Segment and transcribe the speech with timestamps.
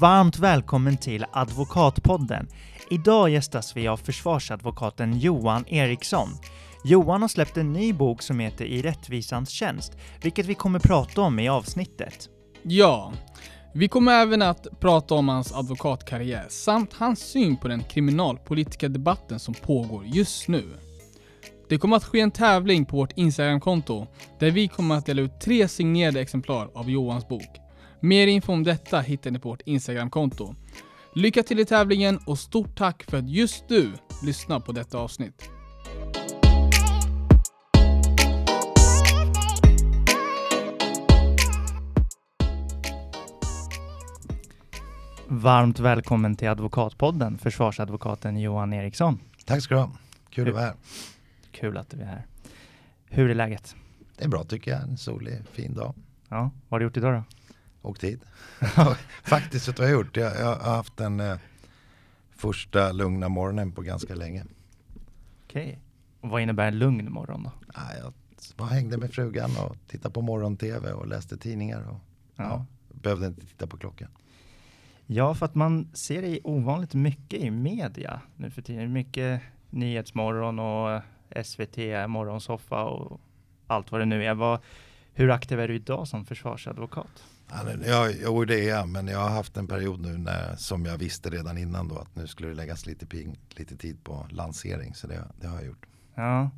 [0.00, 2.48] Varmt välkommen till Advokatpodden.
[2.90, 6.28] Idag gästas vi av försvarsadvokaten Johan Eriksson.
[6.84, 11.20] Johan har släppt en ny bok som heter I rättvisans tjänst, vilket vi kommer prata
[11.20, 12.28] om i avsnittet.
[12.62, 13.12] Ja,
[13.74, 19.38] vi kommer även att prata om hans advokatkarriär samt hans syn på den kriminalpolitiska debatten
[19.38, 20.64] som pågår just nu.
[21.68, 24.06] Det kommer att ske en tävling på vårt Instagramkonto
[24.38, 27.69] där vi kommer att dela ut tre signerade exemplar av Johans bok.
[28.02, 30.54] Mer info om detta hittar ni på vårt Instagramkonto.
[31.14, 33.92] Lycka till i tävlingen och stort tack för att just du
[34.22, 35.50] lyssnar på detta avsnitt.
[45.28, 49.18] Varmt välkommen till Advokatpodden, försvarsadvokaten Johan Eriksson.
[49.44, 49.90] Tack ska du ha.
[50.30, 50.74] Kul att vara här.
[51.50, 52.26] Kul att du är här.
[53.04, 53.76] Hur är läget?
[54.16, 54.82] Det är bra tycker jag.
[54.82, 55.94] En solig, fin dag.
[56.28, 57.39] Ja, vad har du gjort idag då?
[57.82, 58.20] Åkt hit.
[59.22, 60.16] Faktiskt du vad jag har gjort?
[60.16, 61.36] Jag, jag har haft den eh,
[62.30, 64.44] första lugna morgonen på ganska länge.
[65.46, 65.78] Okej.
[66.20, 67.52] Och vad innebär en lugn morgon då?
[67.74, 68.12] Ja, jag
[68.56, 71.88] bara hängde med frugan och tittade på morgon-tv och läste tidningar.
[71.88, 72.00] Och,
[72.36, 72.44] Ja.
[72.44, 72.66] ja.
[73.02, 74.08] behövde inte titta på klockan.
[75.06, 78.92] Ja, för att man ser dig ovanligt mycket i media nu för tiden.
[78.92, 81.02] Mycket Nyhetsmorgon och
[81.44, 81.76] SVT,
[82.08, 83.20] Morgonsoffa och
[83.66, 84.34] allt vad det nu är.
[84.34, 84.60] Vad,
[85.12, 87.24] hur aktiv är du idag som försvarsadvokat?
[87.86, 90.98] Ja, jo det är jag, men jag har haft en period nu när, som jag
[90.98, 94.94] visste redan innan då att nu skulle det läggas lite, ping, lite tid på lansering.
[94.94, 95.86] Så det, det har jag gjort.
[96.14, 96.50] Ja,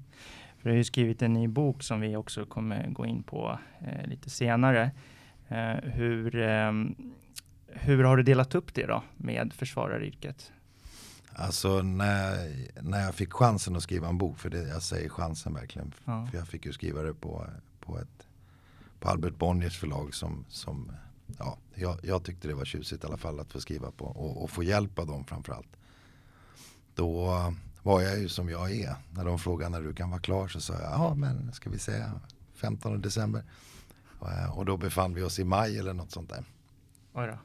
[0.59, 3.59] för du har ju skrivit en ny bok som vi också kommer gå in på
[3.81, 4.91] eh, lite senare.
[5.49, 6.95] Eh, hur, ehm,
[7.67, 10.53] hur har du delat upp det då med försvararyrket?
[11.35, 15.55] Alltså när, när jag fick chansen att skriva en bok, för det, jag säger chansen
[15.55, 15.93] verkligen.
[16.05, 16.27] Ja.
[16.31, 17.47] För jag fick ju skriva det på,
[17.81, 18.27] på, ett,
[19.03, 20.93] på Albert Bonniers förlag som, som
[21.39, 24.43] ja, jag, jag tyckte det var tjusigt i alla fall att få skriva på och,
[24.43, 25.77] och få hjälp av dem framförallt.
[26.95, 27.27] Då
[27.83, 28.97] var jag ju som jag är.
[29.11, 31.79] När de frågade när du kan vara klar så sa jag, ja men ska vi
[31.79, 32.21] säga
[32.55, 33.45] 15 december.
[34.19, 36.45] Och, och då befann vi oss i maj eller något sånt där.
[37.13, 37.39] Då.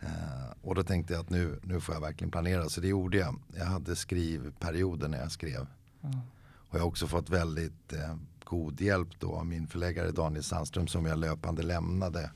[0.00, 2.68] Eh, och då tänkte jag att nu, nu får jag verkligen planera.
[2.68, 3.36] Så det gjorde jag.
[3.54, 5.66] Jag hade skrivperioder när jag skrev.
[6.00, 6.20] Ja.
[6.68, 10.86] Och jag har också fått väldigt eh, god hjälp då av min förläggare Daniel Sandström
[10.86, 12.30] som jag löpande lämnade.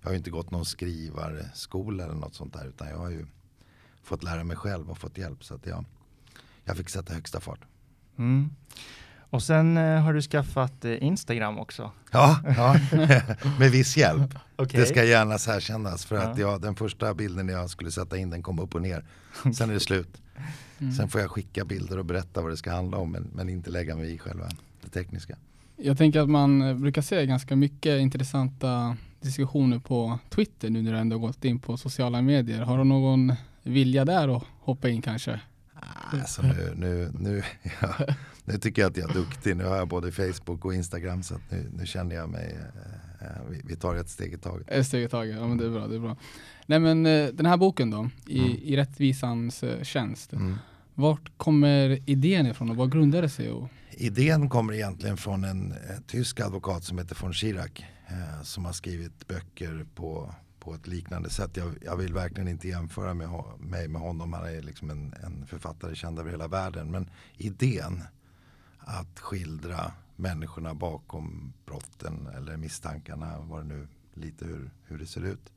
[0.00, 3.26] Jag har ju inte gått någon skrivarskola eller något sånt där utan jag har ju
[4.02, 5.44] fått lära mig själv och fått hjälp.
[5.44, 5.84] Så att jag,
[6.64, 7.60] jag fick sätta högsta fart.
[8.18, 8.50] Mm.
[9.30, 11.92] Och sen eh, har du skaffat eh, Instagram också.
[12.12, 12.76] Ja, ja.
[13.58, 14.34] med viss hjälp.
[14.56, 14.80] Okej.
[14.80, 16.50] Det ska gärna särkännas för att Ja.
[16.50, 19.04] jag, den första bilden jag skulle sätta in den kom upp och ner.
[19.54, 20.22] Sen är det slut.
[20.78, 20.92] Mm.
[20.92, 23.70] Sen får jag skicka bilder och berätta vad det ska handla om men, men inte
[23.70, 24.48] lägga mig i själva
[24.82, 25.36] det tekniska.
[25.80, 30.92] Jag tänker att man eh, brukar se ganska mycket intressanta diskussioner på Twitter nu när
[30.92, 32.60] du ändå gått in på sociala medier.
[32.60, 35.40] Har du någon vilja där att hoppa in kanske?
[36.12, 37.42] Alltså nu, nu, nu,
[37.80, 37.94] ja,
[38.44, 39.56] nu tycker jag att jag är duktig.
[39.56, 42.56] Nu har jag både Facebook och Instagram så att nu, nu känner jag mig,
[43.20, 44.70] eh, eh, vi, vi tar ett steg i taget.
[44.70, 45.86] Ett steg i taget, ja men det är bra.
[45.86, 46.16] Det är bra.
[46.66, 47.02] Nej men
[47.36, 48.56] den här boken då, i, Mm.
[48.62, 50.32] i rättvisans tjänst.
[50.32, 50.58] Mm.
[50.98, 53.50] Vart kommer idén ifrån och vad grundar det sig?
[53.50, 58.64] Och, Idén kommer egentligen från en eh, tysk advokat som heter von Schirach eh, som
[58.64, 61.56] har skrivit böcker på, på ett liknande sätt.
[61.56, 63.28] Jag, jag vill verkligen inte jämföra med,
[63.58, 64.32] mig med honom.
[64.32, 66.90] Han är liksom en, en författare känd över hela världen.
[66.90, 68.02] Men idén
[68.78, 75.24] att skildra människorna bakom brotten eller misstankarna, vad det nu lite hur, hur det ser
[75.24, 75.52] ut.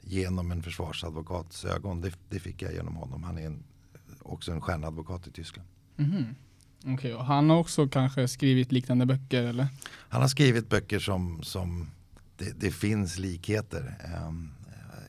[0.00, 3.22] Genom en försvarsadvokats ögon, det, det fick jag genom honom.
[3.22, 3.64] Han är en,
[4.28, 5.68] också en stjärnadvokat i Tyskland.
[5.96, 6.34] Mhm.
[6.86, 9.66] Okej, och han har också kanske skrivit liknande böcker eller?
[10.08, 11.90] Han har skrivit böcker som, som
[12.36, 13.96] det, det finns likheter.
[14.04, 14.50] Ehm,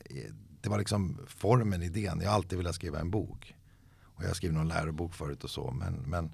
[0.04, 2.20] eh, det var liksom formen, idén.
[2.20, 3.54] Jag har alltid velat skriva en bok.
[4.02, 5.70] Och jag har skrivit någon lärobok förut och så.
[5.70, 6.32] Men, men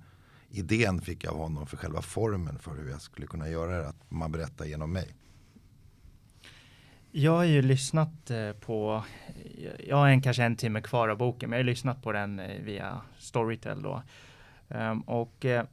[0.50, 3.88] idén fick jag av honom för själva formen för hur jag skulle kunna göra det.
[3.88, 5.14] Att man berättar genom mig.
[7.18, 9.04] Jag har ju lyssnat eh, på,
[9.88, 12.38] jag har en, kanske en timme kvar av boken, men jag har lyssnat på den
[12.40, 14.02] eh, via Storytel då.
[14.68, 15.64] Ehm, och eh,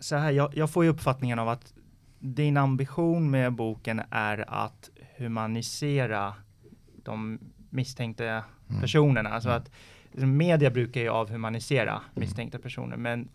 [0.00, 1.74] så här, jag, jag får ju uppfattningen av att
[2.18, 6.34] din ambition med boken är att humanisera
[7.04, 7.38] de
[7.70, 8.80] misstänkta Mm.
[8.80, 9.30] personerna.
[9.30, 9.62] Alltså Mm.
[9.62, 9.70] att
[10.12, 13.28] liksom, media brukar ju avhumanisera misstänkta personer, men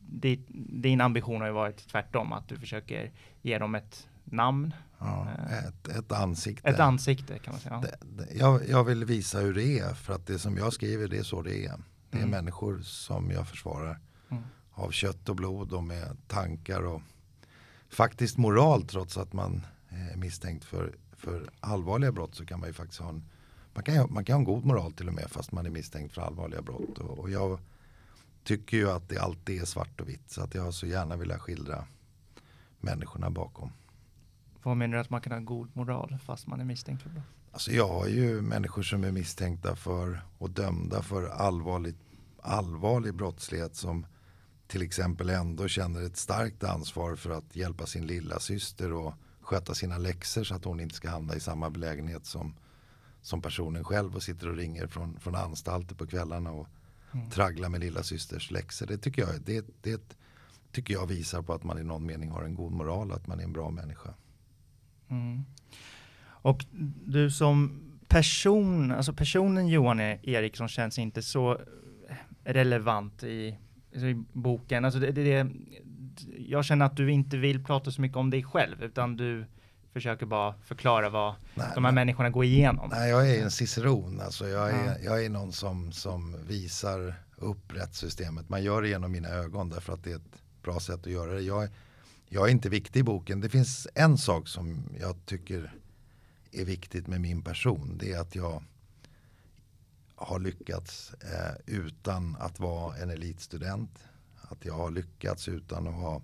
[0.00, 0.40] di-
[0.82, 3.10] din ambition har ju varit tvärtom, att du försöker
[3.42, 5.64] ge dem ett namn, Ja, Eh.
[5.64, 6.68] ett, ett ansikte.
[6.68, 7.80] ett ansikte kan man säga.
[7.80, 9.94] Det, det, jag, jag vill visa hur det är.
[9.94, 11.76] För att det som jag skriver det är så det är.
[12.10, 12.30] Det är Mm.
[12.30, 14.00] människor som jag försvarar.
[14.30, 14.42] Mm.
[14.72, 17.02] Av kött och blod och med tankar och
[17.88, 22.72] faktiskt moral trots att man är misstänkt för, för allvarliga brott så kan man ju
[22.72, 23.24] faktiskt ha en
[23.74, 26.14] man, kan, man kan ha en god moral till och med fast man är misstänkt
[26.14, 26.98] för allvarliga brott.
[26.98, 27.58] Och, och jag
[28.44, 30.30] tycker ju att det alltid är svart och vitt.
[30.30, 31.84] Så att jag så gärna vill skildra
[32.80, 33.72] människorna bakom.
[34.62, 37.24] Vad menar du att man kan ha god moral fast man är misstänkt för brott?
[37.52, 41.94] Alltså jag har ju människor som är misstänkta för och dömda för allvarlig,
[42.42, 44.06] allvarlig brottslighet som
[44.66, 49.74] till exempel ändå känner ett starkt ansvar för att hjälpa sin lilla syster och sköta
[49.74, 52.54] sina läxor så att hon inte ska hamna i samma belägenhet som,
[53.22, 56.68] som personen själv och sitter och ringer från, från anstalter på kvällarna och
[57.12, 57.30] mm.
[57.30, 58.86] tragglar med lilla systers läxor.
[58.86, 60.16] Det tycker, jag, det, det
[60.72, 63.40] tycker jag visar på att man i någon mening har en god moral, att man
[63.40, 64.14] är en bra människa.
[65.12, 65.44] Mm.
[66.24, 66.64] Och
[67.04, 71.60] du som person, alltså personen Johan Eriksson känns inte så
[72.44, 73.58] relevant i,
[73.92, 74.84] i boken.
[74.84, 75.46] Alltså det, det,
[76.38, 79.44] jag känner att du inte vill prata så mycket om dig själv, utan du
[79.92, 82.04] försöker bara förklara vad nej, de här nej.
[82.04, 82.90] människorna går igenom.
[82.92, 84.20] Nej, jag är en ciceron.
[84.20, 84.94] Alltså jag, är, ja.
[85.04, 88.48] jag är någon som, som visar upp rättssystemet.
[88.48, 91.32] Man gör det genom mina ögon därför att det är ett bra sätt att göra
[91.32, 91.40] det.
[91.40, 91.68] Jag,
[92.34, 93.40] jag är inte viktig i boken.
[93.40, 95.74] Det finns en sak som jag tycker
[96.52, 97.98] är viktigt med min person.
[97.98, 98.64] Det är att jag
[100.14, 103.98] har lyckats eh, utan att vara en elitstudent.
[104.40, 106.22] Att jag har lyckats utan att ha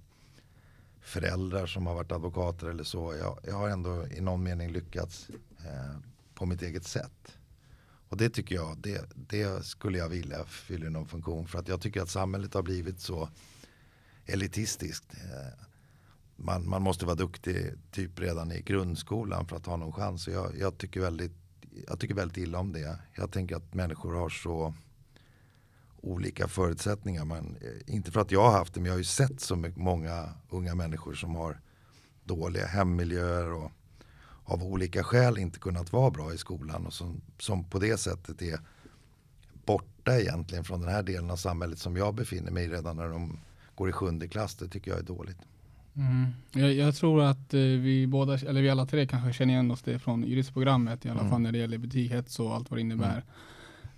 [1.01, 3.15] föräldrar som har varit advokater eller så.
[3.15, 5.99] Jag, jag har ändå i någon mening lyckats eh,
[6.35, 7.39] på mitt eget sätt.
[8.09, 11.47] Och det tycker jag, det, det skulle jag vilja fylla någon funktion.
[11.47, 13.29] För att jag tycker att samhället har blivit så
[14.27, 15.15] elitistiskt.
[15.15, 15.68] Eh,
[16.39, 20.29] man, man måste vara duktig typ redan i grundskolan för att ha någon chans.
[20.29, 21.33] Jag, jag, tycker väldigt,
[21.87, 22.99] jag tycker väldigt illa om det.
[23.15, 24.75] Jag tänker att människor har så
[26.01, 27.25] olika förutsättningar.
[27.25, 29.57] Man, eh, inte för att jag har haft det, men jag har ju sett så
[29.77, 31.61] många unga människor som har
[32.25, 33.73] dåliga hemmiljöer och
[34.45, 38.43] av olika skäl inte kunnat vara bra i skolan och som, som på det sättet
[38.43, 38.61] är
[39.65, 43.09] borta egentligen från den här delen av samhället som jag befinner mig i redan när
[43.09, 43.41] de
[43.75, 44.55] går i sjunde klass.
[44.55, 45.39] Det tycker jag är dåligt.
[45.99, 46.27] Mm.
[46.53, 49.83] Jag, jag, tror att eh, vi båda, eller vi alla tre kanske känner igen oss
[49.83, 51.31] det från juristprogrammet i alla mm.
[51.31, 53.13] fall när det gäller butikshets och allt vad det innebär.
[53.13, 53.23] Mm.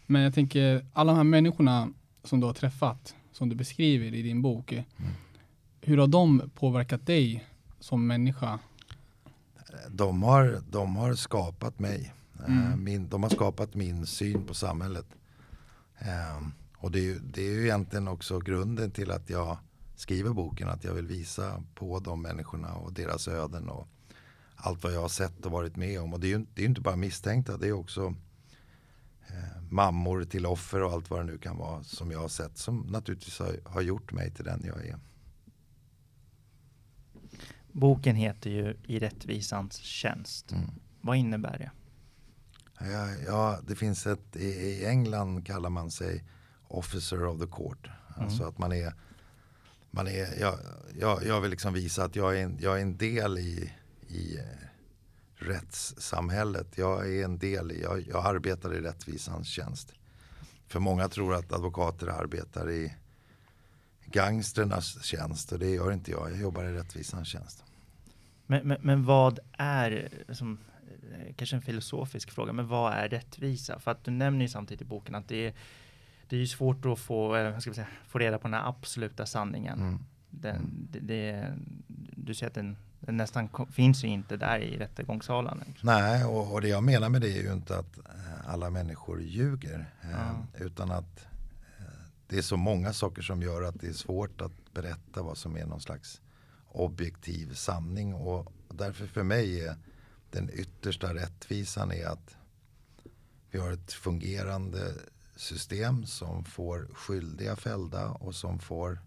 [0.06, 1.88] Men jag tänker, alla de här människorna
[2.24, 4.86] som du har träffat, som du beskriver i din bok, mm.
[5.80, 7.44] hur har de påverkat dig
[7.80, 8.58] som människa?
[9.88, 12.12] De har, de har skapat mig.
[12.38, 12.84] Eh, mm.
[12.84, 15.06] Min, de har skapat min syn på samhället.
[16.76, 19.56] Och det är, det är ju egentligen också grunden till att jag
[20.00, 20.68] skriver boken.
[20.68, 23.88] Att jag vill visa på de människorna och deras öden och
[24.54, 26.12] allt vad jag har sett och varit med om.
[26.12, 28.14] Och det är ju det är inte bara misstänkta, det är också
[29.28, 32.58] eh, mammor till offer och allt vad det nu kan vara som jag har sett
[32.58, 34.98] som naturligtvis har, har gjort mig till den jag är.
[37.72, 40.52] Boken heter ju I rättvisans tjänst.
[40.52, 40.70] Mm.
[41.00, 41.70] Vad innebär det?
[42.80, 46.24] Ja, ja, det finns ett, i, England kallar man sig
[46.68, 47.86] officer of the court.
[47.86, 48.24] Mm.
[48.24, 48.94] Alltså att man är,
[49.90, 50.58] man är jag,
[50.98, 53.72] jag, jag vill liksom visa att jag är en, jag är en del i,
[54.08, 54.44] i eh,
[55.34, 56.78] rättssamhället.
[56.78, 59.92] Jag är en del i, jag, jag arbetar i rättvisans tjänst.
[60.66, 62.94] För många tror att advokater arbetar i
[64.04, 66.30] gangsternas tjänst och det gör inte jag.
[66.30, 67.64] Jag jobbar i rättvisans tjänst.
[68.46, 70.58] Men, men, men vad är, som,
[71.12, 73.78] eh, kanske en filosofisk fråga, men vad är rättvisa?
[73.78, 75.54] För att du nämner ju samtidigt i boken att det är
[76.30, 79.26] det är ju svårt att få, eh, ska säga, få reda på den här absoluta
[79.26, 79.80] sanningen.
[79.80, 79.98] Mm.
[80.30, 81.54] Den, det, det,
[82.16, 85.64] du säger att den, den, nästan finns ju inte där i rättegångssalen.
[85.82, 89.22] Nej, och, och, det jag menar med det är ju inte att eh, alla människor
[89.22, 89.94] ljuger.
[90.02, 91.26] Eh, utan att
[91.78, 91.84] eh,
[92.26, 95.56] det är så många saker som gör att det är svårt att berätta vad som
[95.56, 96.20] är någon slags
[96.68, 98.14] objektiv sanning.
[98.14, 99.74] Och därför för mig är
[100.30, 102.36] den yttersta rättvisan är att
[103.50, 104.94] vi har ett fungerande
[105.40, 108.98] system som får skyldiga fällda och som får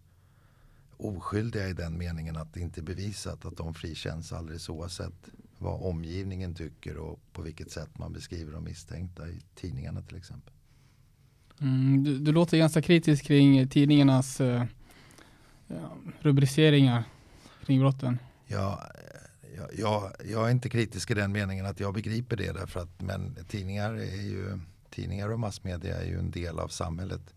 [0.98, 5.82] oskyldiga i den meningen att det inte är bevisat att de frikänns alldeles oavsett vad
[5.82, 10.54] omgivningen tycker och på vilket sätt man beskriver de misstänkta i tidningarna till exempel.
[11.62, 14.64] Mm, du, du, låter ganska kritisk kring tidningarnas eh,
[16.20, 17.04] rubriceringar
[17.66, 18.20] kring brotten.
[18.48, 18.84] Ja,
[19.56, 23.02] jag, jag, jag, är inte kritisk i den meningen att jag begriper det därför att
[23.02, 24.60] men tidningar är ju
[24.94, 27.34] tidningar och massmedia är ju en del av samhället.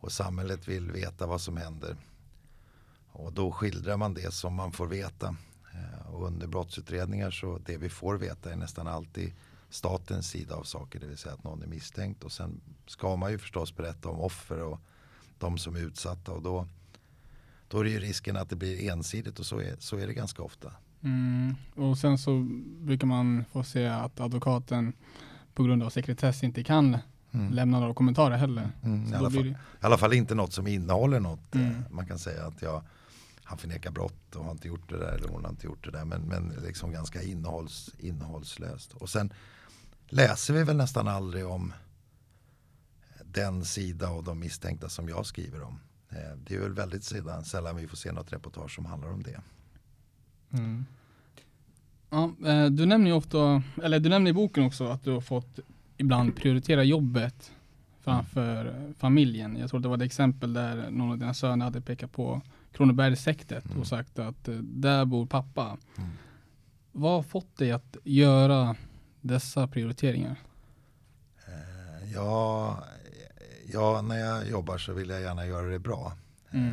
[0.00, 1.96] Och samhället vill veta vad som händer.
[3.12, 5.36] Och då skildrar man det som man får veta.
[5.74, 9.32] Eh, och under brottsutredningar så det vi får veta är nästan alltid
[9.70, 11.00] statens sida av saker.
[11.00, 12.24] Det vill säga att någon är misstänkt.
[12.24, 14.80] Och sen ska man ju förstås berätta om offer och
[15.38, 16.32] de som är utsatta.
[16.32, 16.66] Och då,
[17.68, 20.14] då är det ju risken att det blir ensidigt och så är, så är det
[20.14, 20.72] ganska ofta.
[21.02, 21.54] Mm.
[21.74, 22.46] Och sen så
[22.80, 24.92] brukar man få se att advokaten
[25.58, 26.98] på grund av sekretess inte kan
[27.32, 27.52] Mm.
[27.52, 28.70] lämna några kommentarer heller.
[28.84, 31.54] Mm, i, alla fall, det- I alla fall inte något som innehåller något.
[31.54, 31.66] Mm.
[31.70, 32.82] Eh, Man kan säga att jag,
[33.44, 35.90] han förnekar brott och har inte gjort det där eller hon har inte gjort det
[35.90, 36.04] där.
[36.04, 38.92] Men, men liksom ganska innehålls, innehållslöst.
[38.92, 39.32] Och sen
[40.06, 41.72] läser vi väl nästan aldrig om
[43.24, 45.80] den sida av de misstänkta som jag skriver om.
[46.10, 47.04] Eh, Det är väl väldigt
[47.44, 49.40] sällan vi får se något reportage som handlar om det.
[50.52, 50.84] Mm.
[52.10, 55.20] Ja, eh, du nämner ju ofta, eller du nämner i boken också att du har
[55.20, 55.58] fått
[55.96, 57.52] ibland prioritera jobbet
[58.00, 59.56] framför familjen.
[59.56, 62.40] Jag tror det var ett exempel där någon av dina söner hade pekat på
[62.72, 63.78] Kronobergshäktet Mm.
[63.80, 65.76] och sagt att eh, där bor pappa.
[65.98, 66.10] Mm.
[66.92, 68.76] Vad har fått dig att göra
[69.20, 70.36] dessa prioriteringar?
[71.46, 72.78] Eh, Ja,
[73.72, 76.12] ja, när jag jobbar så vill jag gärna göra det bra.
[76.50, 76.72] Mm.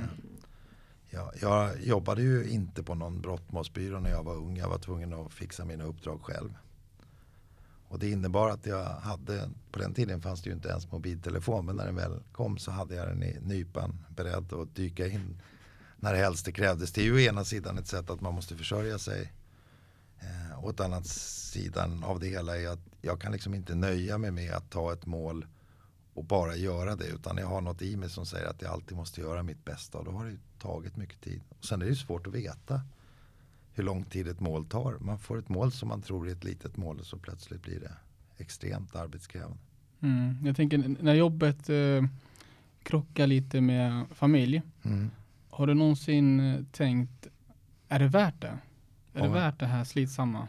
[1.15, 4.57] Jag, jag jobbade ju inte på någon brottmålsbyrå när jag var ung.
[4.57, 6.53] Jag var tvungen att fixa mina uppdrag själv.
[7.87, 11.65] Och det innebar att jag hade, på den tiden fanns det ju inte ens mobiltelefon,
[11.65, 15.41] men när den väl kom så hade jag den i nypan beredd att dyka in
[15.95, 16.91] när helst det krävdes.
[16.91, 19.33] Det är ju å ena sidan ett sätt att man måste försörja sig.
[20.19, 24.17] Eh, och ett annat sidan av det hela är att jag kan liksom inte nöja
[24.17, 25.45] mig med att ta ett mål
[26.15, 27.05] och bara göra det.
[27.07, 29.97] Utan jag har något i mig som säger att jag alltid måste göra mitt bästa.
[29.97, 31.41] Och då har det ju tagit mycket tid.
[31.49, 32.81] Och sen är det ju svårt att veta
[33.73, 34.97] hur lång tid ett mål tar.
[34.99, 37.79] Man får ett mål som man tror är ett litet mål och så plötsligt blir
[37.79, 37.91] det
[38.37, 39.57] extremt arbetskrävande.
[40.01, 40.45] Mm.
[40.45, 42.03] Jag tänker när jobbet eh,
[42.83, 44.61] krockar lite med familj.
[44.83, 45.11] Mm.
[45.49, 47.27] Har du någonsin eh, tänkt,
[47.87, 48.57] är det värt det?
[49.13, 49.31] Är det Ja.
[49.33, 50.47] värt det här slitsamma?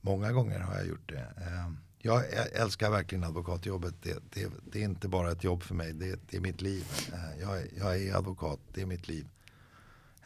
[0.00, 1.32] Många gånger har jag gjort det.
[1.36, 1.72] Eh,
[2.04, 3.94] jag älskar verkligen advokatjobbet.
[4.02, 6.84] Det, det, det är inte bara ett jobb för mig, det, det är mitt liv.
[7.12, 9.28] Eh, jag, är- jag är advokat, det är mitt liv.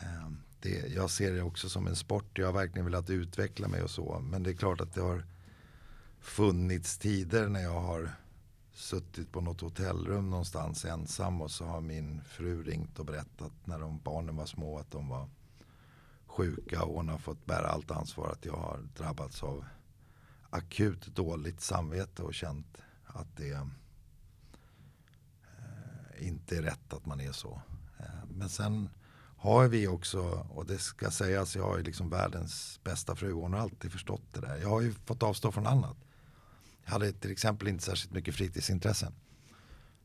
[0.00, 0.30] Eh,
[0.60, 2.38] det, jag ser det också som en sport.
[2.38, 4.18] Jag har verkligen velat utveckla mig och så.
[4.30, 5.24] Men det är klart att det har
[6.20, 8.10] funnits tider när jag har
[8.72, 13.78] suttit på något hotellrum någonstans ensam och så har min fru ringt och berättat när
[13.78, 15.28] de barnen var små att de var
[16.26, 19.64] sjuka och hon har fått bära allt ansvar att jag har drabbats av
[20.50, 23.66] akut dåligt samvete och känt att det eh,
[26.18, 27.62] inte är rätt att man är så.
[27.98, 28.88] Eh, men sen
[29.36, 33.32] har vi också, och det ska sägas, jag har ju liksom världens bästa fru.
[33.32, 34.56] Hon har alltid förstått det där.
[34.56, 35.96] Jag har ju fått avstå från annat.
[36.84, 39.12] Jag hade till exempel inte särskilt mycket fritidsintressen.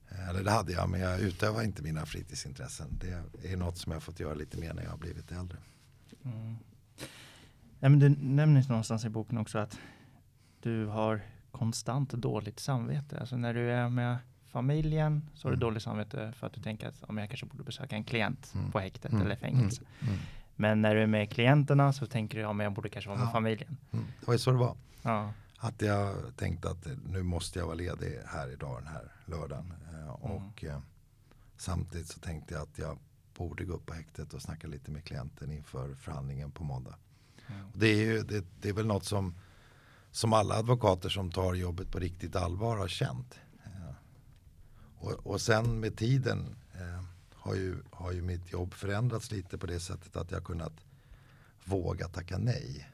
[0.09, 2.99] Eh, eller det hade jag, men jag utövar inte mina fritidsintressen.
[3.01, 5.57] Det är något som jag har fått göra lite mer när jag har blivit äldre.
[6.23, 6.55] Mm.
[7.79, 9.77] Ja, men du nämner någonstans i boken också att
[10.63, 13.19] du har konstant dåligt samvete.
[13.19, 14.17] Alltså när du är med
[14.51, 15.59] familjen så har du Mm.
[15.67, 18.71] dåligt samvete för att du tänker att om jag kanske borde besöka en klient Mm.
[18.71, 19.25] på häktet Mm.
[19.25, 19.81] eller fängelse.
[20.01, 20.15] Mm.
[20.55, 23.19] Men när du är med klienterna så tänker du, ja men jag borde kanske vara
[23.19, 23.31] med Ja.
[23.31, 23.77] familjen.
[23.91, 24.05] Mm.
[24.19, 24.75] Det var ju så det var.
[25.01, 25.33] Ja.
[25.57, 29.73] Att jag tänkte att eh, nu måste jag vara ledig här idag den här lördagen.
[29.93, 30.79] Eh, Och eh,
[31.57, 32.97] samtidigt så tänkte jag att jag
[33.37, 36.95] borde gå upp på häktet och snacka lite med klienten inför förhandlingen på måndag.
[37.47, 37.61] Mm.
[37.73, 39.35] Det är, ju, det, det är väl något som,
[40.11, 43.39] som alla advokater som tar jobbet på riktigt allvar har känt.
[43.65, 43.95] Eh,
[44.99, 47.03] och, och sen med tiden eh,
[47.33, 50.73] har, ju, har ju mitt jobb förändrats lite på det sättet att jag kunnat
[51.65, 52.89] våga tacka nej.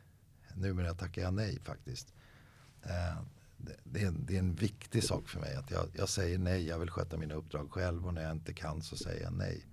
[0.53, 2.13] Numera tackar jag nej faktiskt.
[2.83, 3.21] Eh,
[3.57, 6.38] det, det, är en, det är en viktig sak för mig att jag, jag säger
[6.38, 9.33] nej, jag vill sköta mina uppdrag själv och när jag inte kan så säger jag
[9.33, 9.65] nej.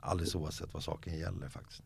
[0.00, 1.82] Alldeles oavsett vad saken gäller faktiskt.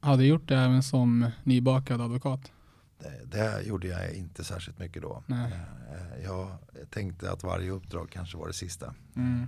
[0.00, 2.52] Har du gjort det även som nybakad advokat?
[2.98, 5.22] Det, det gjorde jag inte särskilt mycket då.
[5.26, 5.52] Nej.
[5.92, 6.58] Eh, Jag
[6.90, 8.94] tänkte att varje uppdrag kanske var det sista.
[9.16, 9.46] Mm.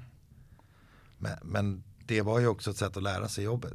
[1.18, 3.74] Men, men det var ju också ett sätt att lära sig jobbet.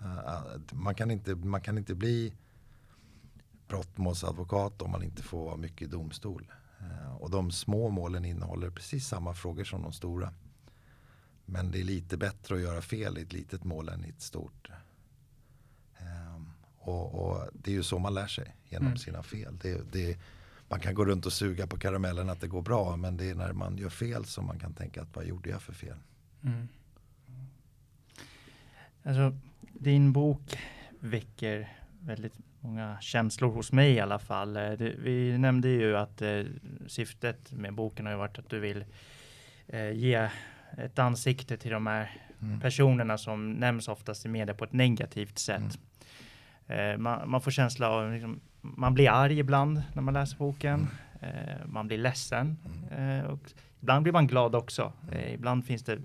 [0.00, 2.34] Eh, Man kan inte, man kan inte bli
[3.68, 6.52] brottmålsadvokat om man inte får vara mycket i domstol.
[6.80, 10.32] Eh, Och de små målen innehåller precis samma frågor som de stora.
[11.44, 14.22] Men det är lite bättre att göra fel i ett litet mål än i ett
[14.22, 14.70] stort.
[16.84, 18.98] Och, och det är ju så man lär sig genom Mm.
[18.98, 19.58] sina fel.
[19.62, 20.18] Det, det,
[20.68, 23.34] man kan gå runt och suga på karamellen att det går bra men det är
[23.34, 25.96] när man gör fel som man kan tänka att vad gjorde jag för fel?
[26.44, 26.68] Mm.
[29.02, 29.36] Alltså,
[29.72, 30.58] din bok
[31.00, 34.56] väcker väldigt många känslor hos mig i alla fall.
[34.56, 36.42] Eh, vi nämnde ju att eh,
[36.86, 38.84] syftet med boken har varit att du vill
[39.66, 40.28] eh, ge
[40.78, 42.10] ett ansikte till de här
[42.42, 42.60] Mm.
[42.60, 45.60] personerna som nämns oftast i media på ett negativt sätt.
[45.62, 45.68] Eh,
[46.98, 50.88] man, man får känsla av, liksom, man blir arg ibland när man läser boken.
[51.20, 52.56] Eh, man blir ledsen.
[52.90, 54.92] Eh, och ibland blir man glad också.
[55.12, 55.98] Eh, ibland finns det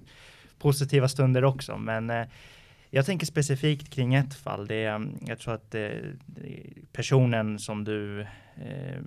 [0.60, 1.78] positiva stunder också.
[1.78, 2.28] Men eh,
[2.90, 4.68] jag tänker specifikt kring ett fall.
[4.68, 5.90] Det är, mm, jag tror att eh,
[6.92, 8.22] personen som du
[8.56, 9.02] eh,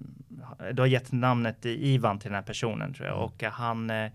[0.72, 3.24] du har gett namnet Ivan till den här personen tror jag Mm.
[3.24, 4.10] och han eh, eh,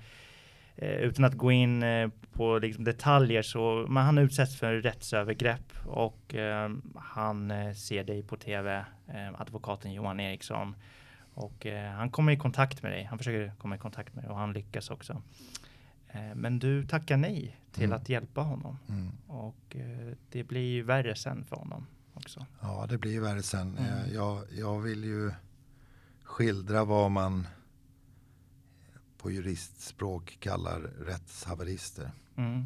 [0.78, 6.36] utan att gå in eh, på liksom, detaljer så men han utsätts för rättsövergrepp och
[6.36, 10.76] eh, han eh, ser dig på tv, eh, advokaten Johan Eriksson
[11.34, 13.04] och eh, han kommer i kontakt med dig.
[13.04, 15.22] Han försöker komma i kontakt med dig och han lyckas också.
[16.12, 17.96] Eh, men du tackar nej till Mm.
[17.98, 19.12] att hjälpa honom Mm.
[19.28, 22.46] och eh, det blir ju värre sen för honom också.
[22.62, 23.78] Ja, det blir värre sen.
[23.78, 23.94] Mm.
[23.94, 25.32] Eh, Jag, jag vill ju
[26.24, 27.48] skildra vad man
[29.18, 32.12] på juristspråk kallar rättshaverister.
[32.36, 32.66] Mm.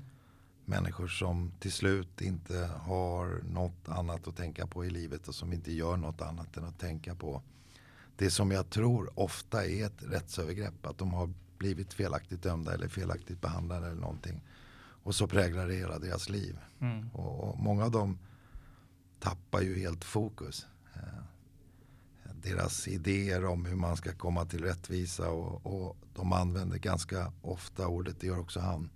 [0.65, 5.53] Människor som till slut inte har något annat att tänka på i livet och som
[5.53, 7.41] inte gör något annat än att tänka på
[8.15, 10.85] det som jag tror ofta är ett rättsövergrepp.
[10.85, 14.41] Att de har blivit felaktigt dömda eller felaktigt behandlade eller någonting.
[15.03, 16.57] Och så präglar det hela deras liv.
[16.79, 17.09] Mm.
[17.09, 18.19] Och, och många av dem
[19.19, 20.65] tappar ju helt fokus.
[22.41, 27.87] Deras idéer om hur man ska komma till rättvisa och, och de använder ganska ofta
[27.87, 28.89] ordet, det gör också han,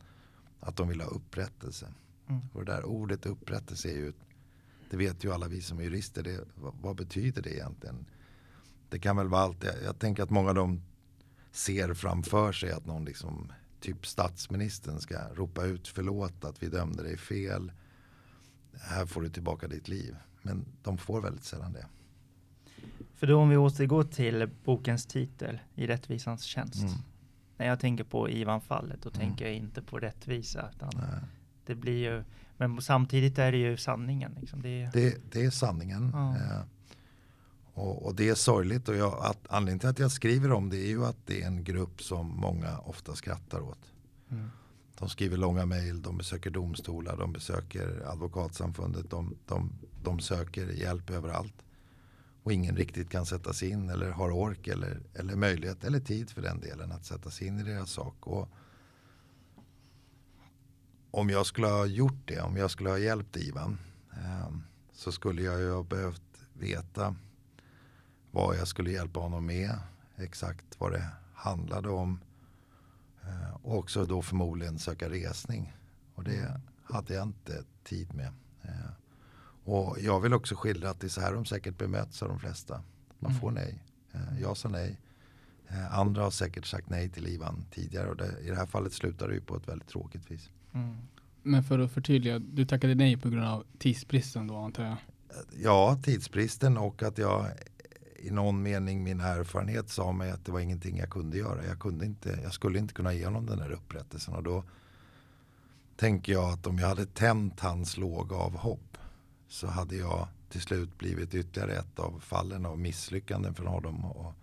[0.59, 1.93] att de vill ha upprättelse.
[2.29, 2.41] Mm.
[2.53, 4.13] Och det där ordet upprättelse är ju,
[4.89, 8.05] det vet ju alla vi som är jurister, det, vad, vad betyder det egentligen?
[8.89, 10.81] Det kan väl vara allt, jag, jag tänker att många av dem
[11.51, 17.03] ser framför sig att någon liksom, typ statsministern ska ropa ut förlåt att vi dömde
[17.03, 17.71] dig fel.
[18.73, 20.15] Här får du tillbaka ditt liv.
[20.41, 21.85] Men de får väldigt sällan det.
[23.23, 26.81] För då om vi återgår till bokens titel, I rättvisans tjänst.
[26.81, 26.93] Mm.
[27.57, 29.19] När jag tänker på Ivan-fallet, då Mm.
[29.19, 30.69] tänker jag inte på rättvisa.
[31.65, 32.23] Det blir ju,
[32.57, 34.37] men samtidigt är det ju sanningen.
[34.41, 34.61] Liksom.
[34.61, 36.09] Det är, Det, det är sanningen.
[36.13, 36.35] Ja.
[36.35, 36.61] Eh,
[37.73, 38.89] och, och det är sorgligt.
[38.89, 41.47] Och jag, att, anledningen till att jag skriver om det är ju att det är
[41.47, 43.91] en grupp som många ofta skrattar åt.
[44.31, 44.49] mm.
[44.99, 49.69] De skriver långa mejl, de besöker domstolar, de besöker advokatsamfundet, de, de,
[50.03, 51.62] de söker hjälp överallt.
[52.43, 56.29] Och ingen riktigt kan sätta sig in eller har ork eller, eller möjlighet eller tid
[56.29, 58.27] för den delen att sätta sig in i deras sak.
[58.27, 58.49] Och
[61.11, 63.77] om jag skulle ha gjort det, om jag skulle ha hjälpt Ivan
[64.13, 64.49] eh,
[64.93, 66.21] så skulle jag ju ha behövt
[66.53, 67.15] veta
[68.31, 69.79] vad jag skulle hjälpa honom med,
[70.15, 72.19] exakt vad det handlade om.
[73.21, 75.73] Eh, och också då förmodligen söka resning.
[76.15, 78.33] Och det hade jag inte tid med.
[78.61, 78.91] Eh,
[79.65, 82.39] och jag vill också skildra att det är så här de säkert bemöts av de
[82.39, 82.81] flesta.
[83.19, 83.41] Man Mm.
[83.41, 83.83] får nej.
[84.11, 84.99] Eh, jag sa nej.
[85.67, 88.09] Eh, andra har säkert sagt nej till Ivan tidigare.
[88.09, 90.49] Och det, i det här fallet slutar det ju på ett väldigt tråkigt vis.
[90.73, 90.97] Mm.
[91.43, 94.97] Men för att förtydliga, du tackade nej på grund av tidsbristen då antar jag?
[95.61, 97.45] Ja, tidsbristen och att jag
[98.19, 101.65] i någon mening min erfarenhet sa mig att det var ingenting jag kunde göra.
[101.65, 104.33] Jag, kunde inte, jag skulle inte kunna ge honom den där upprättelsen.
[104.33, 104.63] Och då
[105.95, 108.97] tänker jag att om jag hade tänt hans låga av hopp
[109.53, 114.33] så hade jag till slut blivit ytterligare ett av fallen av misslyckanden för honom och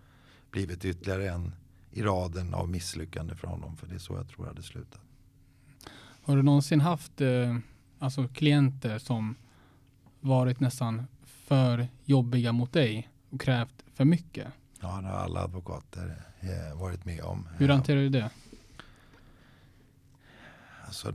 [0.51, 1.53] blivit ytterligare en
[1.91, 3.77] i raden av misslyckanden för honom.
[3.77, 5.01] För det är så jag tror det hade slutat.
[6.23, 7.57] Har du någonsin haft eh,
[7.99, 9.35] alltså klienter som
[10.19, 14.47] varit nästan för jobbiga mot dig och krävt för mycket?
[14.81, 17.47] Ja, det har alla advokater eh, varit med om.
[17.57, 18.29] Hur Eh, hanterar du det?
[20.85, 21.13] Alltså,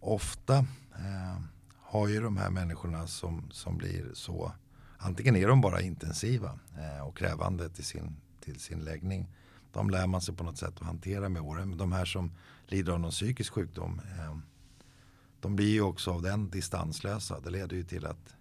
[0.00, 0.56] ofta
[0.92, 1.53] eh,
[1.94, 4.52] har ju de här människorna som, som blir så,
[4.98, 9.28] antingen är de bara intensiva eh, och krävande till sin, till sin läggning.
[9.72, 11.68] De lär man sig på något sätt att hantera med åren.
[11.68, 12.32] Men de här som
[12.66, 14.36] lider av någon psykisk sjukdom, eh,
[15.40, 17.40] de blir ju också av den distanslösa.
[17.40, 18.34] Det leder ju till att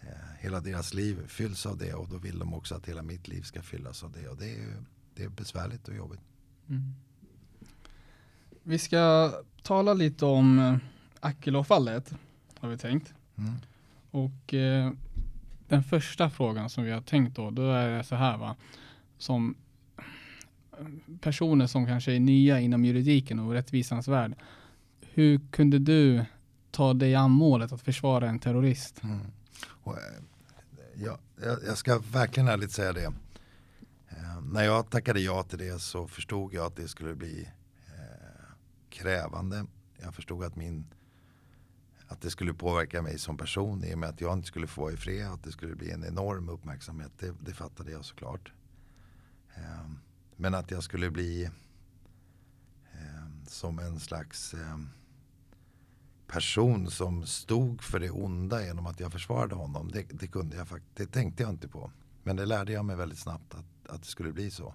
[0.00, 3.28] eh, hela deras liv fylls av det och då vill de också att hela mitt
[3.28, 4.28] liv ska fyllas av det.
[4.28, 4.72] Och det är, ju,
[5.14, 6.20] det är besvärligt och jobbigt.
[6.68, 6.94] Mm.
[8.62, 10.76] Vi ska tala lite om eh,
[11.20, 12.14] Akilov-fallet,
[12.60, 13.14] har vi tänkt.
[13.36, 13.54] Mm.
[14.10, 14.92] Och eh,
[15.68, 18.56] den första frågan som vi har tänkt då, då är det så här va.
[19.18, 19.56] Som
[21.20, 24.34] personer som kanske är nya inom juridiken och rättvisans värld.
[25.00, 26.24] Hur kunde du
[26.70, 29.02] ta dig an målet att försvara en terrorist?
[29.02, 29.20] Mm.
[29.66, 30.02] Och, eh,
[30.94, 33.12] jag, jag jag ska verkligen ärligt säga det.
[34.08, 37.48] Eh, när jag tackade ja till det så förstod jag att det skulle bli
[37.86, 38.44] eh,
[38.90, 39.66] krävande.
[40.02, 40.86] Jag förstod att, min,
[42.08, 44.80] att det skulle påverka mig som person i och med att jag inte skulle få
[44.80, 45.26] vara i fred.
[45.26, 47.12] Att det skulle bli en enorm uppmärksamhet.
[47.18, 48.52] Det, det fattade jag såklart.
[49.56, 49.90] Eh,
[50.36, 51.44] men att jag skulle bli
[52.92, 54.78] eh, som en slags eh,
[56.26, 59.90] person som stod för det onda genom att jag försvarade honom.
[59.90, 61.90] Det, det, kunde jag det tänkte jag inte på.
[62.22, 64.74] Men det lärde jag mig väldigt snabbt att, att det skulle bli så.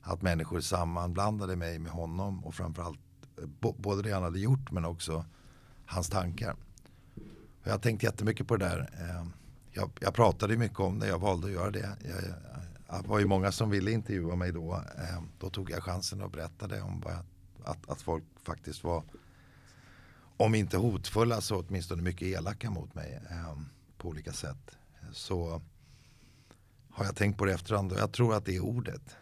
[0.00, 3.00] Att människor sammanblandade mig med honom och framförallt
[3.42, 5.24] eh, både det han hade gjort men också
[5.90, 6.56] hans tankar.
[7.62, 8.90] Jag har tänkt jättemycket på det där.
[9.00, 9.26] Eh,
[9.72, 11.96] jag, jag pratade mycket om det, jag valde att göra det.
[12.88, 14.74] Jag, det var ju många som ville intervjua mig då.
[14.74, 17.14] Eh, då tog jag chansen och berättade om vad,
[17.64, 19.04] att, att folk faktiskt var,
[20.36, 23.58] om inte hotfulla så åtminstone mycket elaka mot mig eh,
[23.98, 24.76] på olika sätt.
[25.12, 25.62] Så
[26.90, 29.16] har jag tänkt på det efterhand och jag tror att det är ordet,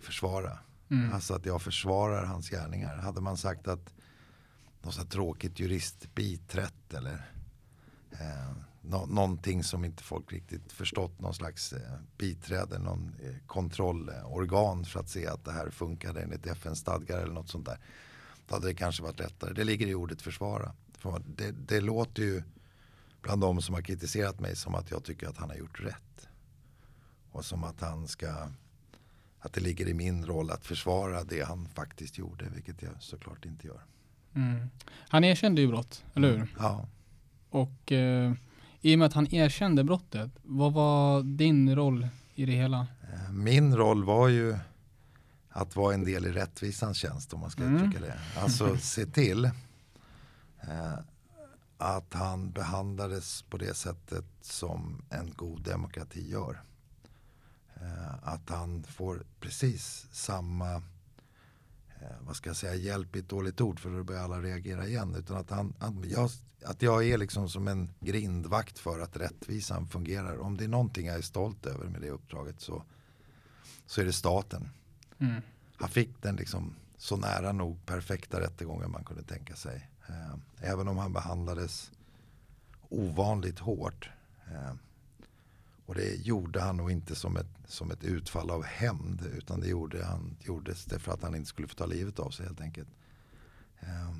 [0.00, 0.58] försvara.
[0.90, 1.12] Mm.
[1.12, 2.96] Alltså att jag försvarar hans gärningar.
[2.96, 3.94] Hade man sagt att
[4.84, 7.30] något så tråkigt juristbiträtt eller
[8.10, 11.20] eh, nå någonting som inte folk riktigt förstått.
[11.20, 16.46] Någon slags eh, biträde, någon eh, kontrollorgan för att se att det här funkade enligt
[16.46, 17.78] FNs stadgar eller något sånt där.
[18.48, 19.52] Då hade det kanske varit lättare.
[19.52, 20.74] Det ligger i ordet försvara.
[20.98, 22.42] För det, det låter ju
[23.22, 26.28] bland de som har kritiserat mig som att jag tycker att han har gjort rätt.
[27.30, 28.48] Och som att han ska
[29.38, 33.44] att det ligger i min roll att försvara det han faktiskt gjorde, vilket jag såklart
[33.44, 33.84] inte gör.
[34.34, 34.70] Mm.
[35.08, 36.54] Han erkände ju brott, eller hur?
[36.58, 36.86] Ja.
[37.50, 38.32] Och eh,
[38.80, 42.86] i och med att han erkände brottet, vad var din roll i det hela?
[43.12, 44.56] Eh, min roll var ju
[45.48, 47.76] att vara en del i rättvisans tjänst om man ska mm.
[47.76, 48.18] uttrycka det.
[48.40, 49.44] Alltså se till
[50.60, 50.98] eh,
[51.78, 56.62] att han behandlades på det sättet som en god demokrati gör.
[57.74, 60.82] Eh, att han får precis samma
[62.20, 65.14] vad ska jag säga, hjälp i ett dåligt ord för då börjar alla reagera igen.
[65.14, 66.30] Utan att, han, att, jag,
[66.64, 70.38] att jag är liksom som en grindvakt för att rättvisan fungerar.
[70.38, 72.84] Om det är någonting jag är stolt över med det uppdraget så,
[73.86, 74.68] så är det staten.
[75.18, 75.42] Mm.
[75.76, 79.90] Han fick den liksom så nära nog perfekta rättegången man kunde tänka sig.
[80.08, 80.34] Eh,
[80.70, 81.90] även om han behandlades
[82.88, 84.10] ovanligt hårt.
[85.86, 89.26] Och det gjorde han nog inte som ett, som ett utfall av hämnd.
[89.36, 92.30] Utan det gjorde han, gjordes det för att han inte skulle få ta livet av
[92.30, 92.88] sig helt enkelt.
[93.80, 94.14] Eh,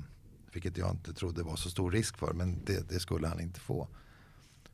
[0.51, 2.33] vilket jag inte trodde var så stor risk för.
[2.33, 3.87] Men det, det skulle han inte få.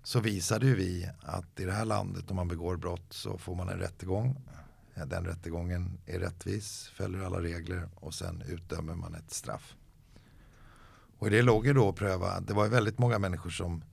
[0.03, 3.55] Så visade ju vi att i det här landet om man begår brott så får
[3.55, 4.41] man en rättegång.
[5.05, 9.75] Den rättegången är rättvis, följer alla regler och sen utdömer man ett straff.
[11.17, 13.83] Och i det låg ju då att pröva, det var ju väldigt många människor som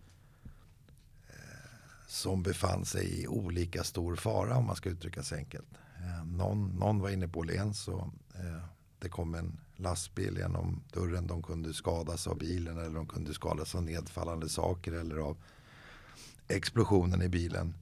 [2.08, 5.68] som befann sig i olika stor fara om man ska uttrycka sig enkelt.
[5.96, 8.64] Eh, någon, någon var inne på Åhléns och eh,
[8.98, 11.26] det kom en lastbil genom dörren.
[11.26, 15.36] De kunde skadas av bilen eller de kunde skadas av nedfallande saker eller av
[16.48, 17.74] explosionen i bilen.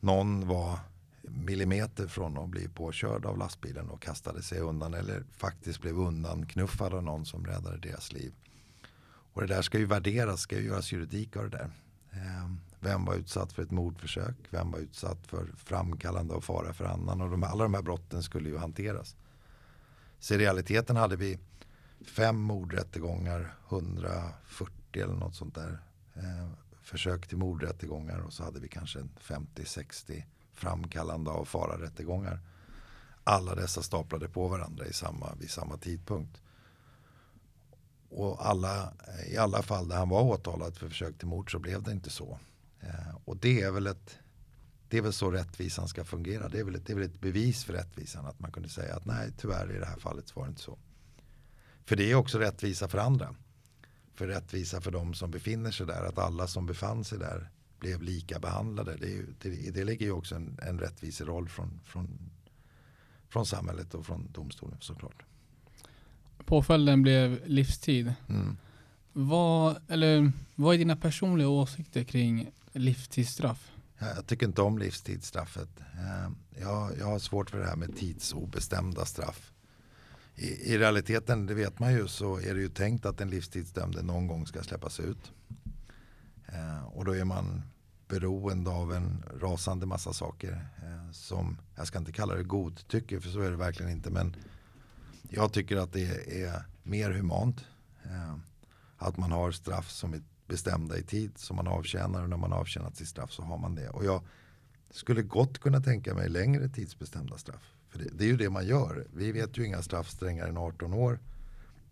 [0.00, 0.78] Någon var
[1.22, 6.94] millimeter från att bli påkörd av lastbilen och kastade sig undan eller faktiskt blev undanknuffad
[6.94, 8.32] av någon som räddade deras liv.
[9.32, 11.70] Och det där ska ju värderas, ska ju göras juridik av det där.
[12.10, 12.50] Eh,
[12.86, 14.36] vem var utsatt för ett mordförsök?
[14.50, 17.20] Vem var utsatt för framkallande av fara för annan?
[17.20, 19.16] Och de, alla de här brotten skulle ju hanteras.
[20.18, 21.38] Så i realiteten hade vi
[22.04, 25.78] fem mordrättegångar, 140 eller något sånt där.
[26.14, 26.48] Eh,
[26.82, 32.40] försök till mordrättegångar och så hade vi kanske 50-60 framkallande av fara-rättegångar.
[33.24, 36.42] Alla dessa staplade på varandra i samma, vid samma tidpunkt.
[38.10, 38.92] Och alla,
[39.28, 42.10] i alla fall där han var åtalad för försök till mord så blev det inte
[42.10, 42.38] så.
[42.80, 44.18] Eh, och det är väl ett
[44.88, 46.48] det är väl så rättvisan ska fungera.
[46.48, 48.96] Det är, väl ett, det är väl ett bevis för rättvisan att man kunde säga
[48.96, 50.78] att nej tyvärr i det här fallet så var det inte så.
[51.84, 53.34] För det är också rättvisa för andra.
[54.14, 56.04] För rättvisa för de som befinner sig där.
[56.04, 58.96] Att alla som befann sig där blev lika behandlade.
[58.96, 62.30] Det, är, det, det ligger ju också en, en rättviseroll från, från,
[63.28, 65.22] från samhället och från domstolen såklart.
[66.44, 68.14] Påföljden blev livstid.
[68.28, 68.56] Mm.
[69.12, 73.72] Vad, eller, vad är dina personliga åsikter kring livstidsstraff?
[73.98, 75.68] Jag tycker inte om livstidsstraffet.
[75.80, 79.52] Eh, jag, jag har svårt för det här med tidsobestämda straff.
[80.34, 84.02] I, I, realiteten, det vet man ju, så är det ju tänkt att en livstidsdömde
[84.02, 85.32] någon gång ska släppas ut.
[86.46, 87.62] Eh, och då är man
[88.08, 90.68] beroende av en rasande massa saker.
[90.82, 94.10] Eh, som, jag ska inte kalla det godtycke, för så är det verkligen inte.
[94.10, 94.36] Men
[95.28, 97.64] jag tycker att det är mer humant.
[98.04, 98.36] Eh,
[98.98, 102.52] att man har straff som är bestämda i tid som man avtjänar och när man
[102.52, 103.88] avtjänat sitt straff så har man det.
[103.88, 104.22] Och jag
[104.90, 107.72] skulle gott kunna tänka mig längre tidsbestämda straff.
[107.88, 109.06] För det, det, är ju det man gör.
[109.14, 111.18] Vi vet ju inga straff strängare än 18 år.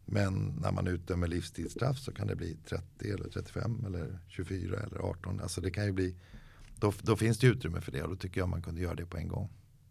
[0.04, 4.98] Men när man utdömer livstidsstraff så kan det bli 30 eller 35 eller 24 eller
[4.98, 5.40] 18.
[5.40, 6.14] Alltså det kan ju bli,
[6.80, 9.06] då, då finns det utrymme för det och då tycker jag man kunde göra det
[9.06, 9.48] på en gång.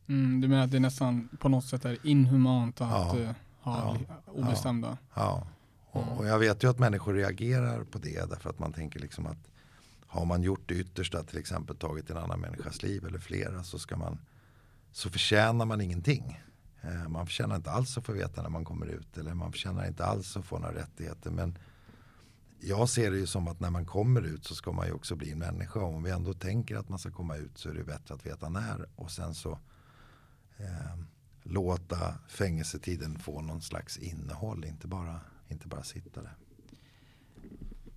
[0.08, 3.98] Mm, du menar att det nästan på något sätt är inhumant att ja, uh, ha
[4.08, 4.98] ja, obestämda?
[5.14, 5.48] Ja.
[5.94, 9.26] Och, och, jag vet ju att människor reagerar på det därför att man tänker liksom
[9.26, 9.50] att
[10.08, 13.80] har man gjort det yttersta, till exempel tagit en annan människas liv eller flera så
[13.80, 14.20] ska man
[14.92, 16.42] så förtjänar man ingenting.
[16.82, 19.88] Eh, man förtjänar inte alls att få veta när man kommer ut eller man förtjänar
[19.88, 21.32] inte alls att få några rättigheter.
[21.32, 21.58] Men
[22.60, 25.16] jag ser det ju som att när man kommer ut så ska man ju också
[25.16, 25.80] bli en människa.
[25.80, 28.26] Och Om vi ändå tänker att man ska komma ut så är det bättre att
[28.26, 28.86] veta när.
[28.96, 29.52] Och sen så
[30.58, 31.00] eh,
[31.44, 34.66] låta fängelsetiden få någon slags innehåll.
[34.66, 36.36] Inte bara, inte bara sitta där.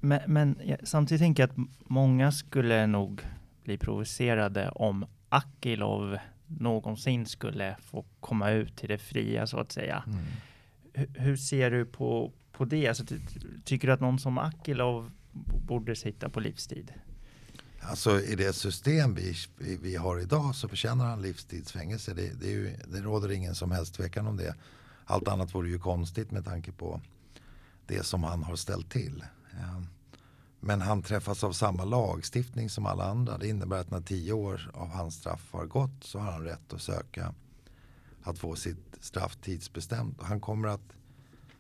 [0.01, 3.23] Men, men samtidigt tänker jag att många skulle nog
[3.65, 10.05] bli provocerade om Akilov någonsin skulle få komma ut till det fria så att säga.
[10.07, 11.07] Mm.
[11.15, 12.89] Hur ser du på, på det?
[12.89, 13.05] Alltså,
[13.65, 15.11] tycker du att någon som Akilov
[15.67, 16.93] borde sitta på livstid?
[17.81, 19.35] Alltså i det system vi,
[19.83, 22.15] vi har idag så förtjänar han livstidsfängelse.
[22.15, 24.55] Det, det, ju, det råder ingen som helst tvekan om det.
[25.05, 27.01] Allt annat vore ju konstigt med tanke på
[27.87, 29.25] det som han har ställt till.
[29.53, 29.81] Eh,
[30.61, 33.39] men han träffas av samma lagstiftning som alla andra.
[33.39, 36.73] Det innebär att när tio år av hans straff har gått så har han rätt
[36.73, 37.35] att söka
[38.23, 40.23] att få sitt straff tidsbestämt.
[40.23, 40.93] Han kommer att,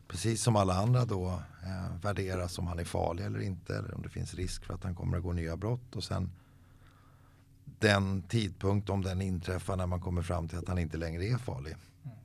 [0.09, 3.77] precis som alla andra då, eh, värderas om han är farlig eller inte.
[3.77, 5.97] Eller om det finns risk för att han kommer att gå nya brott.
[5.97, 6.31] Och sen
[7.79, 11.39] den tidpunkt, om den inträffar när man kommer fram till att han inte längre är
[11.39, 11.77] farlig.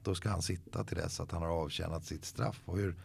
[0.03, 2.61] Då ska han sitta till dess att han har avtjänat sitt straff.
[2.65, 2.95] Och hur,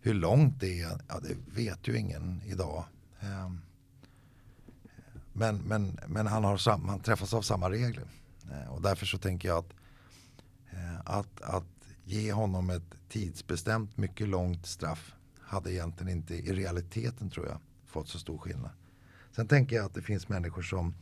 [0.00, 2.84] hur långt det är, ja, det vet ju ingen idag.
[3.20, 3.60] Ehm,
[5.32, 8.04] men, men, men han, har sam, han träffas av samma regler.
[8.50, 9.72] Eh, och därför så tänker jag att,
[10.70, 11.64] eh, att, att
[12.04, 18.08] ge honom ett tidsbestämt mycket långt straff hade egentligen inte i realiteten tror jag fått
[18.08, 18.70] så stor skillnad.
[19.36, 20.94] Sen tänker jag att det finns människor som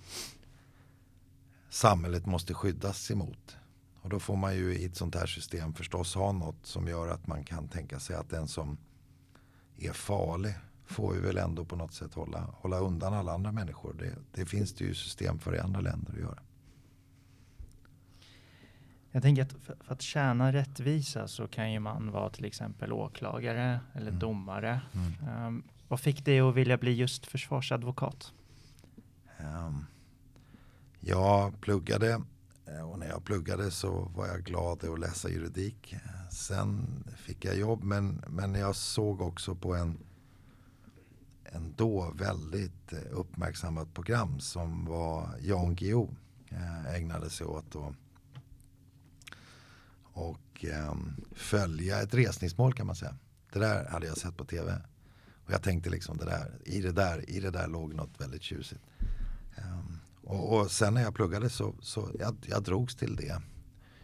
[1.70, 3.56] samhället måste skyddas emot.
[4.02, 7.08] Och då får man ju i ett sånt här system förstås ha något som gör
[7.08, 8.78] att man kan tänka sig att den som
[9.78, 10.54] är farlig
[10.88, 13.94] får vi väl ändå på något sätt hålla, hålla undan alla andra människor.
[13.98, 16.38] Det, det finns det ju system för i andra länder att göra.
[19.10, 22.92] Jag tänker att för, för, att tjäna rättvisa så kan ju man vara till exempel
[22.92, 24.18] åklagare eller mm.
[24.18, 24.80] domare.
[24.92, 25.46] Mm.
[25.46, 28.32] Um, vad fick dig att vilja bli just försvarsadvokat?
[29.38, 29.86] Um,
[31.00, 32.22] jag pluggade
[32.66, 35.94] eh, och när jag pluggade så var jag glad att läsa juridik.
[36.30, 39.98] Sen fick jag jobb men, men jag såg också på en
[41.76, 46.08] då väldigt eh, uppmärksammat program som var Jan Guillou
[46.48, 47.74] eh, ägnade sig åt.
[47.74, 47.94] Och,
[50.02, 53.14] och um, följa ett resningsmål kan man säga.
[53.52, 54.82] Det där hade jag sett på tv.
[55.44, 58.42] Och jag tänkte liksom det där, i det där, i det där låg något väldigt
[58.42, 58.82] tjusigt.
[59.56, 63.42] Um, och, och, sen när jag pluggade så, så jag, jag drogs till det.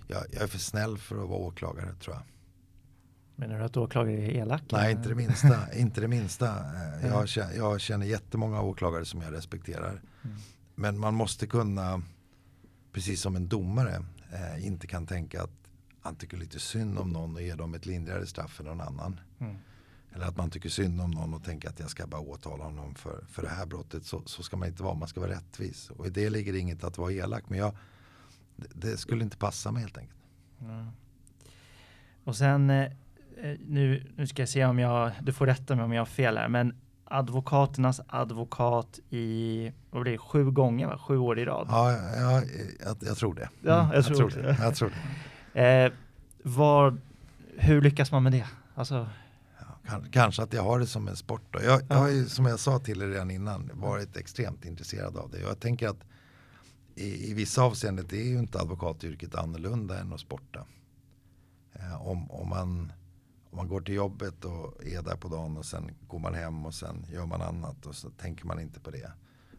[0.06, 2.22] Jag, jag är för snäll för att vara åklagare tror jag.
[3.36, 4.62] Menar du att åklagare är elak?
[4.72, 5.72] Nej, inte det minsta.
[5.74, 6.56] inte det minsta.
[7.02, 10.02] Jag, känner, jag känner jättemånga åklagare som jag respekterar.
[10.24, 10.36] Mm.
[10.74, 12.02] Men man måste kunna,
[12.92, 15.50] precis som en domare, eh, inte kan tänka att
[16.00, 19.20] han tycker lite synd om någon och ger dem ett lindrigare straff än någon annan.
[19.38, 19.56] Mm.
[20.14, 22.94] Eller att man tycker synd om någon och tänker att jag ska bara åtala honom
[22.94, 24.06] för, för det här brottet.
[24.06, 25.90] Så, så ska man inte vara, man ska vara rättvis.
[25.90, 27.44] Och i det ligger inget att vara elak.
[27.48, 27.76] Men jag,
[28.56, 30.20] det, det skulle inte passa mig helt enkelt.
[30.60, 30.86] Mm.
[32.24, 32.92] Och sen eh,
[33.44, 36.06] Eh, nu, nu ska jag se om jag, du får rätta mig om jag har
[36.06, 40.98] fel här, men advokaternas advokat i, vad blir det, sju gånger, va?
[40.98, 41.66] sju år i rad?
[41.70, 42.42] Ja, ja
[42.84, 43.48] jag, jag tror det.
[43.62, 44.56] Ja, jag, mm, jag tror, det.
[44.60, 44.96] Jag tror det.
[45.54, 45.92] Eh,
[46.42, 46.96] var,
[47.56, 48.46] hur lyckas man med det?
[48.74, 49.08] Alltså...
[49.86, 51.42] Ja, kanske att jag har det som en sport.
[51.50, 51.62] Då.
[51.62, 55.30] Jag, jag har ju, som jag sa till er redan innan, varit extremt intresserad av
[55.30, 55.40] det.
[55.40, 56.04] Jag tänker att
[56.94, 60.66] i, i vissa avseenden är ju inte advokatyrket annorlunda än att sporta.
[61.72, 62.92] Eh, om, om man
[63.54, 66.66] om man går till jobbet och är där på dagen och sen går man hem
[66.66, 69.12] och sen gör man annat och så tänker man inte på det.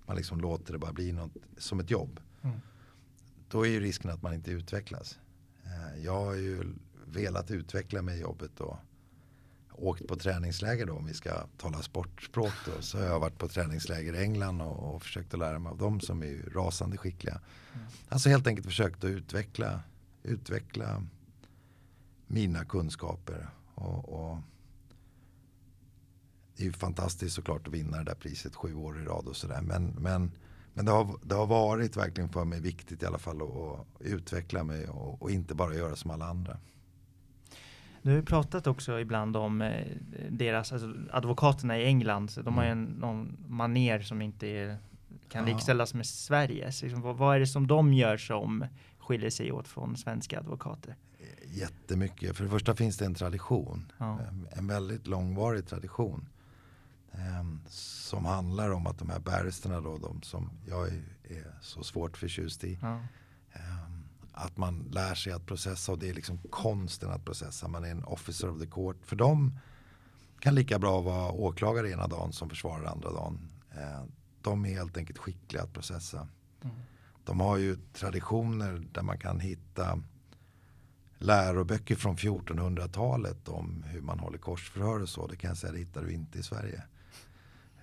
[0.06, 2.20] Man liksom låter det bara bli något som ett jobb.
[2.42, 2.60] Mm.
[3.50, 5.20] Då är ju risken att man inte utvecklas.
[5.64, 6.64] Eh, jag har ju
[7.06, 8.78] velat utveckla mig i jobbet och
[9.78, 12.82] åkt på träningsläger då om vi ska tala sportspråk då.
[12.82, 15.78] Så har jag varit på träningsläger i England och, och försökt att lära mig av
[15.78, 17.42] dem som är rasande skickliga.
[17.74, 17.88] Mm.
[18.10, 19.80] Alltså helt enkelt försökt att utveckla,
[20.24, 21.04] utveckla
[22.28, 24.38] mina kunskaper och, och
[26.56, 29.36] det är ju fantastiskt såklart att vinna det där priset sju år i rad och
[29.36, 29.62] sådär.
[29.62, 30.32] Men, men,
[30.74, 33.86] men det, har, det har varit verkligen för mig viktigt i alla fall att, att
[34.00, 36.58] utveckla mig och, och, inte bara göra som alla andra.
[38.06, 39.86] Du har pratat också ibland om eh,
[40.30, 42.58] deras, alltså advokaterna i England, så de mm.
[42.58, 44.78] har ju en, någon maner som inte är,
[45.30, 45.54] kan ja.
[45.54, 46.82] likställas med Sveriges.
[46.82, 48.66] Liksom, vad, vad är det som de gör som
[49.00, 50.96] skiljer sig åt från svenska advokater?
[51.56, 52.38] jättemycket.
[52.38, 53.92] För det första finns det en tradition.
[53.98, 54.20] Ja.
[54.50, 56.28] En väldigt långvarig tradition.
[57.12, 61.84] Um, som handlar om att de här barristerna då, de som jag är, är så
[61.84, 62.80] svårt förtjust i.
[62.82, 63.00] Ja.
[63.54, 63.85] Um,
[64.38, 67.68] att man lär sig att processa och det är liksom konsten att processa.
[67.68, 68.98] Man är en officer of the court.
[69.02, 69.60] För dem
[70.40, 73.40] kan lika bra vara åklagare ena dagen som försvarare andra dagen.
[73.72, 74.04] Eh,
[74.42, 76.28] de är helt enkelt skickliga att processa.
[76.64, 76.76] Mm.
[77.26, 80.00] De har ju traditioner där man kan hitta
[81.18, 85.28] läroböcker från 1400-talet om hur man håller korsförhör och så.
[85.28, 86.84] Det kan jag säga, det hittar du inte i Sverige.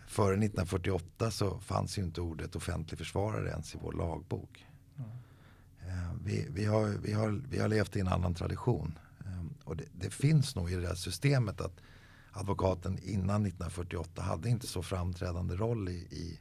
[0.06, 4.66] Före 1948 så fanns ju inte ordet offentlig försvarare ens i vår lagbok.
[4.98, 5.10] Mm.
[5.92, 8.98] Eh, vi, vi, har, vi, har, vi har levt i en annan tradition.
[9.26, 11.80] Ehm, och det, det, finns nog i det här systemet att
[12.30, 16.40] advokaten innan 1948 hade inte så framträdande roll i, i,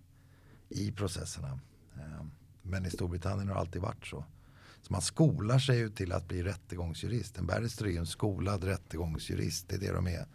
[0.70, 1.60] i processerna.
[1.96, 4.26] Ehm, men i Storbritannien har det alltid varit så.
[4.82, 7.38] Så man skolar sig ju till att bli rättegångsjurist.
[7.38, 9.70] En barrister är ju en skolad rättegångsjurist.
[9.70, 10.26] Det är det de är.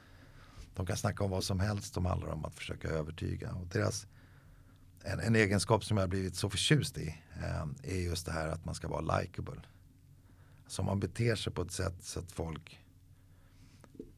[0.75, 3.53] De kan snacka om vad som helst som handlar om att försöka övertyga.
[3.53, 4.07] Och deras,
[5.07, 8.49] en, en egenskap som jag har blivit så förtjust i eh, är just det här
[8.49, 9.61] att man ska vara likable.
[10.67, 12.81] Så om man beter sig på ett sätt så att folk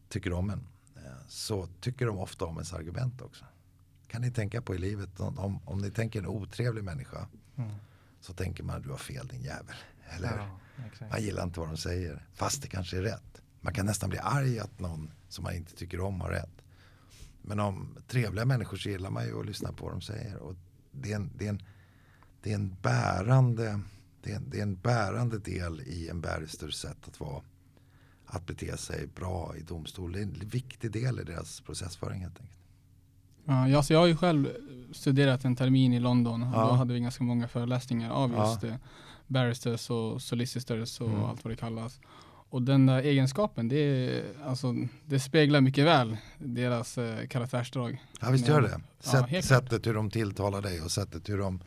[0.09, 3.44] tycker om en eh, så tycker de ofta om ens argument också.
[4.07, 7.70] Kan ni tänka på i livet om, om ni tänker en otrevlig människa mm.
[8.20, 9.77] så tänker man du har fel din jävel.
[10.09, 12.27] Eller ja, Man gillar inte vad de säger.
[12.35, 13.42] Fast det kanske är rätt.
[13.61, 16.62] Man kan nästan bli arg att någon som man inte tycker om har rätt.
[17.42, 20.37] Men om trevliga människor så gillar man ju att lyssna på vad de säger.
[20.37, 20.57] Och
[21.03, 21.63] det, är en, det, är en,
[22.43, 23.81] det, är en bärande,
[24.23, 27.43] det, är det är en bärande del i en barristers sätt att vara.
[28.27, 30.13] Att bete sig bra i domstol.
[30.13, 32.59] Det är en viktig del i deras processföring helt enkelt.
[33.45, 34.49] Ja, jag, jag har ju själv
[34.93, 36.43] studerat en termin i London.
[36.43, 36.67] Och ja.
[36.67, 38.69] Då hade vi ganska många föreläsningar av just ja.
[38.69, 38.79] det
[39.29, 41.25] barristers och solicitors och mm.
[41.25, 42.01] allt vad det kallas.
[42.51, 44.75] Och den där egenskapen, det, alltså,
[45.07, 48.05] det speglar mycket väl deras eh, karaktärsdrag.
[48.21, 48.81] Ja visst gör det.
[49.01, 51.61] Sätt, ja, sättet hur de tilltalar dig och sättet hur de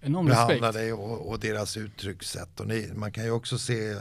[0.00, 2.60] Enorm behandlar dig och, och, deras uttryckssätt.
[2.60, 3.94] Och ni, man kan ju också se,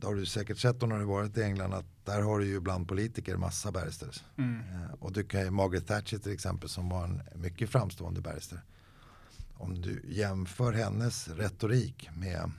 [0.00, 2.46] det har du säkert sett om när du varit i England, att där har du
[2.46, 4.24] ju bland politiker massa barristers.
[4.38, 4.60] Mm.
[4.60, 8.60] Eh, och du kan ju, Margaret Thatcher till exempel som var en mycket framstående barrister
[9.58, 12.50] om du jämför hennes retorik med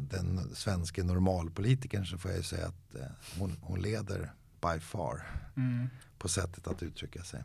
[0.00, 3.00] den svenska normalpolitikern så får jag säga att eh,
[3.38, 5.22] hon, hon, leder by far
[5.56, 5.88] mm.
[6.18, 7.42] på sättet att uttrycka sig.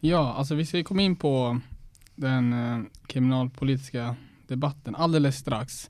[0.00, 1.60] Ja, alltså vi ska komma in på
[2.14, 5.88] den eh, kriminalpolitiska debatten alldeles strax.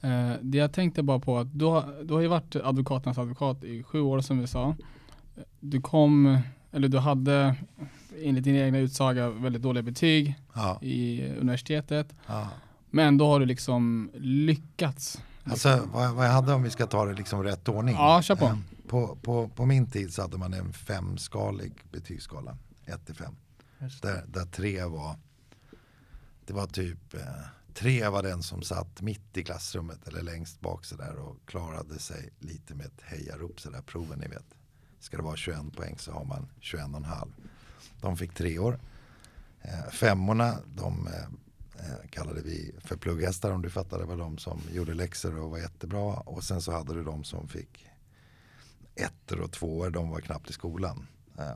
[0.00, 3.64] Eh, det jag tänkte bara på att du har, du har ju varit advokaternas advokat
[3.64, 4.76] i sju år som vi sa.
[5.60, 6.38] Du kom,
[6.72, 7.56] eller du hade
[8.22, 10.78] enligt din egna utsaga väldigt dåliga betyg ja.
[10.82, 12.14] i universitetet.
[12.26, 12.48] Ja.
[12.90, 15.22] Men då har du liksom lyckats.
[15.50, 17.94] Alltså vad, vad jag hade om vi ska ta det liksom rätt ordning.
[17.94, 18.46] Ja, kör på.
[18.46, 22.56] Ehm, på, på, på min tid så hade man en femskalig betygsskala.
[22.84, 23.36] 1 till 5.
[24.02, 25.16] Där, där tre var,
[26.46, 27.20] det var typ, eh,
[27.74, 32.30] tre var den som satt mitt i klassrummet eller längst bak sådär och klarade sig
[32.38, 34.54] lite med ett hejarop sådär, proven ni vet.
[35.00, 37.32] Ska det vara 21 poäng så har man 21,5.
[38.00, 38.78] De fick tre år.
[39.62, 41.28] Eh, femmorna, de eh, eh,
[42.10, 43.98] kallade vi för plugghästar om du fattar.
[43.98, 46.14] Det var de som gjorde läxor och var jättebra.
[46.14, 47.86] Och sen så hade du de som fick
[48.94, 49.90] ettor och tvåor.
[49.90, 51.06] De var knappt i skolan.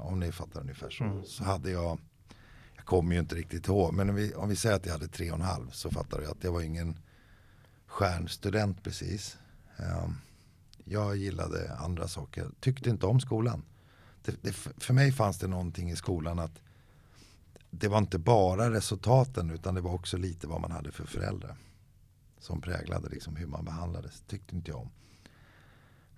[0.01, 1.05] Om ni fattar ungefär så.
[1.05, 1.25] Mm.
[1.25, 1.99] Så hade jag,
[2.77, 3.95] jag kommer ju inte riktigt ihåg.
[3.95, 6.21] Men om vi, om vi säger att jag hade tre och en halv så fattar
[6.21, 6.99] du att jag var ingen
[7.87, 9.39] stjärnstudent precis.
[10.85, 12.51] Jag gillade andra saker.
[12.61, 13.63] Tyckte inte om skolan
[14.25, 16.63] det, det, för mig fanns det någonting i skolan att
[17.71, 21.57] det var inte bara resultaten utan det var också lite vad man hade för föräldrar.
[22.39, 24.23] Som präglade liksom hur man behandlades.
[24.27, 24.91] tyckte inte jag om.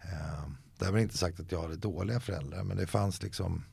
[0.02, 3.64] Eh, väl inte sagt att jag hade dåliga föräldrar men det fanns liksom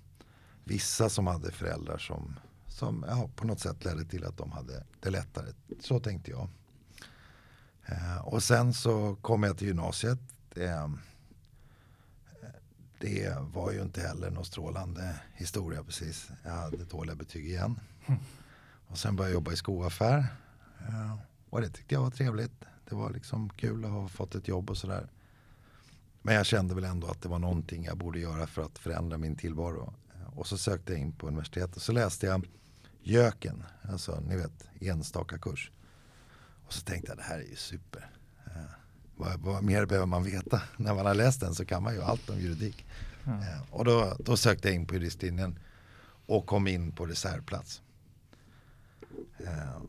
[0.63, 4.85] vissa som hade föräldrar som, som ja, på något sätt ledde till att de hade
[4.99, 5.53] det lättare.
[5.79, 6.47] Så tänkte jag.
[7.85, 10.19] Eh, och sen så kom jag till gymnasiet.
[10.55, 10.89] Eh,
[12.99, 16.29] det var ju inte heller någon strålande historia precis.
[16.43, 17.79] Jag hade dåliga betyg igen.
[18.88, 20.28] Och sen började jag jobba i skoaffär.
[20.88, 21.17] Eh,
[21.49, 22.65] och det tyckte jag var trevligt.
[22.89, 25.09] Det var liksom kul att ha fått ett jobb och sådär.
[26.21, 29.17] Men jag kände väl ändå att det var någonting jag borde göra för att förändra
[29.17, 29.93] min tillvaro.
[30.36, 32.47] Och så sökte jag in på universitetet och så läste jag
[33.01, 35.71] Jöken, alltså ni vet enstaka kurs.
[36.65, 38.11] Och så tänkte jag det här är ju super
[38.45, 38.78] eh,
[39.20, 40.61] vad, vad, mer behöver man veta?
[40.78, 42.86] När man har läst den så kan man ju allt om juridik.
[43.26, 43.39] Mm.
[43.39, 45.59] Eh, och då, då sökte jag in på juristlinjen
[46.26, 47.82] och kom in på reservplats.
[49.39, 49.82] Eh,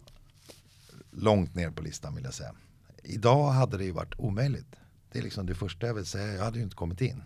[1.11, 2.55] långt ner på listan vill jag säga.
[3.03, 4.77] Idag hade det ju varit omöjligt.
[5.13, 6.35] Det är liksom det första jag vill säga.
[6.35, 7.23] Jag hade ju inte kommit in.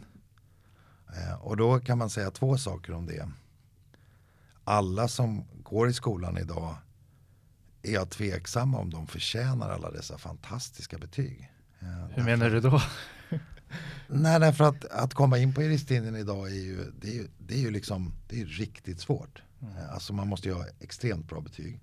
[1.17, 3.31] Eh, och då kan man säga två saker om det.
[4.65, 6.77] Alla som går i skolan idag
[7.83, 11.51] är jag tveksamma om de förtjänar alla dessa fantastiska betyg.
[12.15, 12.83] Hur menar du då?
[14.09, 17.55] Nej, därför att, att komma in på juristlinjen idag är ju, det är ju, det
[17.55, 19.43] är ju liksom, det är riktigt svårt.
[19.63, 19.75] Mm.
[19.91, 21.81] Alltså man måste ju ha extremt bra betyg.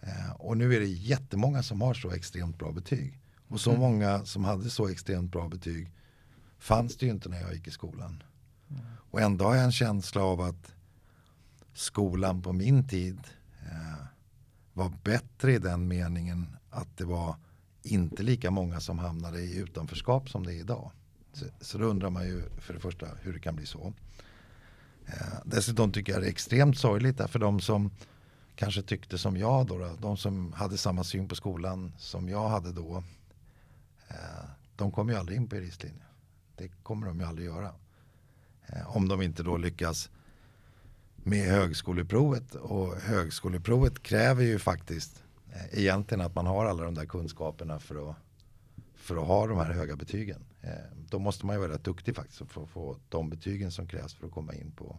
[0.00, 3.20] Eh, och nu är det jättemånga som har så extremt bra betyg.
[3.48, 3.80] Och så mm.
[3.80, 5.92] många som hade så extremt bra betyg
[6.58, 8.22] fanns det ju inte när jag gick i skolan.
[8.70, 8.82] Mm.
[9.10, 10.74] Och ändå har jag en känsla av att
[11.74, 13.20] skolan på min tid
[13.62, 14.04] eh,
[14.72, 17.36] var bättre i den meningen att det var
[17.90, 20.90] inte lika många som hamnade i utanförskap som det är idag.
[21.32, 23.92] Så, så då undrar man ju för det första hur det kan bli så.
[25.06, 27.90] Eh, dessutom tycker jag det är extremt sorgligt för de som
[28.54, 32.48] kanske tyckte som jag då, då, de som hade samma syn på skolan som jag
[32.48, 33.04] hade då.
[34.08, 34.16] Eh,
[34.76, 36.06] de kommer ju aldrig in på juristlinjen.
[36.56, 37.72] Det kommer de ju aldrig göra.
[38.66, 40.10] Eh, om de inte då lyckas
[41.16, 42.54] med högskoleprovet.
[42.54, 45.22] Och högskoleprovet kräver ju faktiskt
[45.70, 48.16] egentligen att man har alla de där kunskaperna för att,
[48.94, 50.44] för att ha de här höga betygen.
[50.62, 50.70] Eh,
[51.08, 54.14] då måste man ju vara rätt duktig faktiskt för att få de betygen som krävs
[54.14, 54.96] för att komma in på,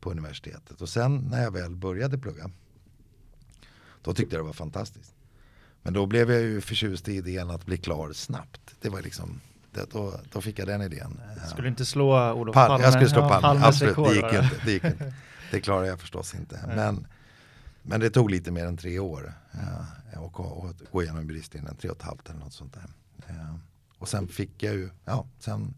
[0.00, 0.80] på universitetet.
[0.80, 2.50] Och sen när jag väl började plugga
[4.02, 5.14] då tyckte jag det var fantastiskt.
[5.82, 8.60] Men då blev jag ju förtjust i idén att bli klar snabbt.
[8.80, 9.40] Det var liksom,
[9.72, 11.20] det, då, då fick jag den idén.
[11.46, 12.84] Skulle du inte slå Olof Palme?
[12.84, 13.96] Jag skulle slå Palme, Palme absolut.
[13.96, 15.14] Det gick, inte, det gick inte.
[15.50, 16.60] Det klarade jag förstås inte.
[16.66, 17.06] Men,
[17.88, 21.76] men det tog lite mer än tre år eh, ja, och, och, gå igenom juristlinjen,
[21.76, 22.90] tre och ett halvt eller något sånt där.
[23.26, 23.58] Ja.
[23.98, 25.74] Och sen fick jag ju, ja, sen,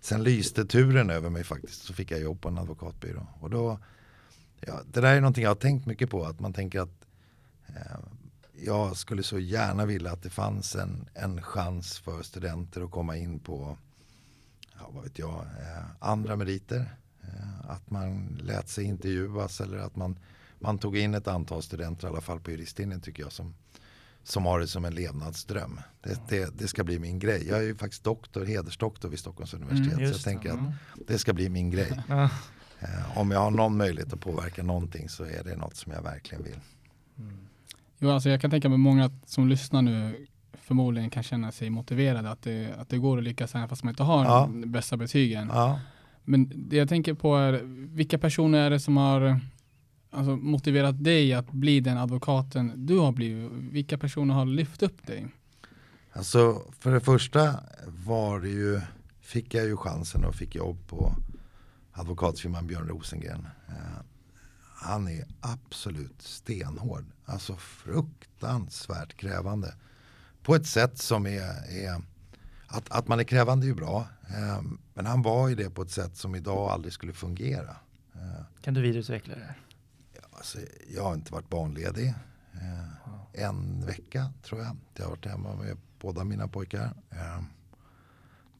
[0.00, 1.82] sen lyste turen över mig faktiskt.
[1.82, 3.26] Så fick jag jobb på en advokatbyrå.
[3.40, 3.78] Och då,
[4.60, 6.24] ja, det där är någonting jag har tänkt mycket på.
[6.24, 7.06] Att man tänker att
[7.66, 7.98] eh,
[8.52, 13.16] jag skulle så gärna vilja att det fanns en, en chans för studenter att komma
[13.16, 13.78] in på
[14.78, 16.96] ja, vad vet jag, eh, andra meriter.
[17.22, 20.18] Eh, att man lät sig intervjuas eller att man,
[20.58, 23.54] man tog in ett antal studenter i alla fall på juristlinjen tycker jag som,
[24.22, 25.80] som har det som en levnadsdröm.
[26.00, 27.48] Det, det, det, ska bli min grej.
[27.48, 29.92] Jag är ju faktiskt doktor, hedersdoktor vid Stockholms universitet.
[29.92, 30.58] Mm, så jag tänker att
[31.06, 31.92] det ska bli min grej.
[32.80, 36.02] Eh, om jag har någon möjlighet att påverka någonting så är det något som jag
[36.02, 36.60] verkligen vill.
[37.18, 37.38] Mm.
[37.98, 42.30] Jo, alltså jag kan tänka mig många som lyssnar nu förmodligen kan känna sig motiverade
[42.30, 44.40] att det, att det går att lyckas även fast man inte har ja.
[44.40, 45.50] de bästa betygen.
[45.52, 45.80] Ja.
[46.24, 47.60] Men det jag tänker på är
[47.94, 49.40] vilka personer är det som har
[50.10, 53.52] alltså, motiverat dig att bli den advokaten du har blivit?
[53.52, 55.26] Vilka personer har lyft upp dig?
[56.12, 58.80] Alltså för det första var det ju,
[59.20, 61.14] fick jag ju chansen och fick jobb på
[61.92, 63.46] advokatfirman Björn Rosengren.
[63.68, 64.02] Eh,
[64.74, 67.04] han är absolut stenhård.
[67.24, 69.74] Alltså fruktansvärt krävande.
[70.42, 71.40] På ett sätt som är,
[71.70, 72.02] är
[72.66, 74.08] att, att man är krävande är ju bra.
[74.28, 74.62] Eh,
[74.94, 77.76] men han var ju det på ett sätt som idag aldrig skulle fungera.
[78.14, 79.54] Eh, kan du vidareutveckla det?
[79.67, 79.67] Ja,
[80.38, 80.58] alltså,
[80.94, 82.14] jag har inte varit barnledig.
[82.52, 84.76] Eh, en vecka tror jag.
[84.94, 86.94] Jag har varit hemma med båda mina pojkar.
[87.10, 87.42] Eh,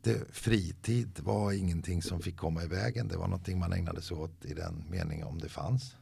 [0.02, 3.08] det, fritid var ingenting som fick komma i vägen.
[3.08, 5.96] Det var någonting man ägnade sig åt i den meningen om det fanns.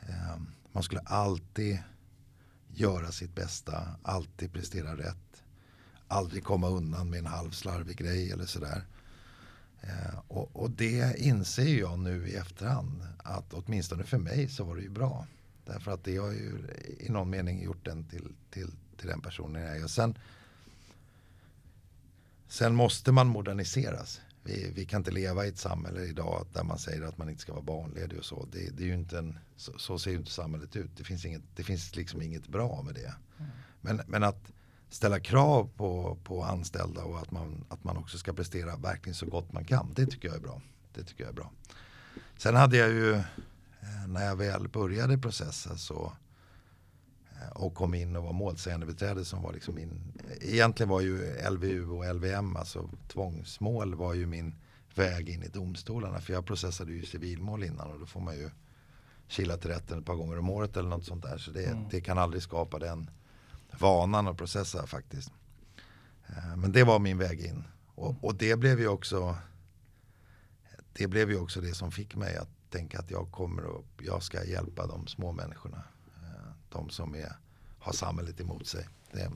[0.00, 0.36] Eh,
[0.72, 1.78] man skulle alltid
[2.68, 5.44] göra sitt bästa, alltid prestera rätt.
[6.08, 8.84] Aldrig komma undan med en halv slarvig grej eller sådär.
[9.86, 14.76] Eh, och, och, det inser jag nu i efterhand att åtminstone för mig så var
[14.76, 15.26] det ju bra.
[15.64, 16.52] Därför att det har ju
[16.98, 19.84] i någon mening gjort den till, till, till den personen jag är.
[19.84, 20.18] Och sen,
[22.48, 24.20] sen måste man moderniseras.
[24.42, 27.42] Vi, vi, kan inte leva i ett samhälle idag där man säger att man inte
[27.42, 28.46] ska vara barnledig och så.
[28.52, 30.90] Det, det är ju inte en, så, så, ser ju inte samhället ut.
[30.96, 33.14] Det finns, inget, det finns liksom inget bra med det.
[33.38, 33.50] Mm.
[33.80, 34.52] Men, men att
[34.94, 39.26] ställa krav på, på anställda och att man, att man också ska prestera verkligen så
[39.26, 39.92] gott man kan.
[39.94, 40.60] Det tycker jag är bra.
[40.94, 41.50] Det tycker jag är bra.
[42.36, 46.12] Sen hade jag ju, eh, när jag väl började processen så
[47.30, 51.90] eh, och kom in och var målsägandebiträde som var liksom min, egentligen var ju LVU
[51.90, 54.54] och LVM, alltså tvångsmål var ju min
[54.94, 56.20] väg in i domstolarna.
[56.20, 58.50] För jag processade ju civilmål innan och då får man ju
[59.28, 61.38] kila till rätten ett par gånger om året eller något sånt där.
[61.38, 61.84] Så det, mm.
[61.90, 63.10] det kan aldrig skapa den
[63.78, 65.30] vanan att processa faktiskt.
[66.26, 67.64] Eh, men det var min väg in.
[67.94, 69.36] Och, och, det blev ju också
[70.92, 74.22] det blev ju också det som fick mig att tänka att jag kommer och jag
[74.22, 75.82] ska hjälpa de små människorna.
[76.22, 77.32] Eh, de som är,
[77.78, 78.88] har samhället emot sig.
[79.12, 79.30] Det,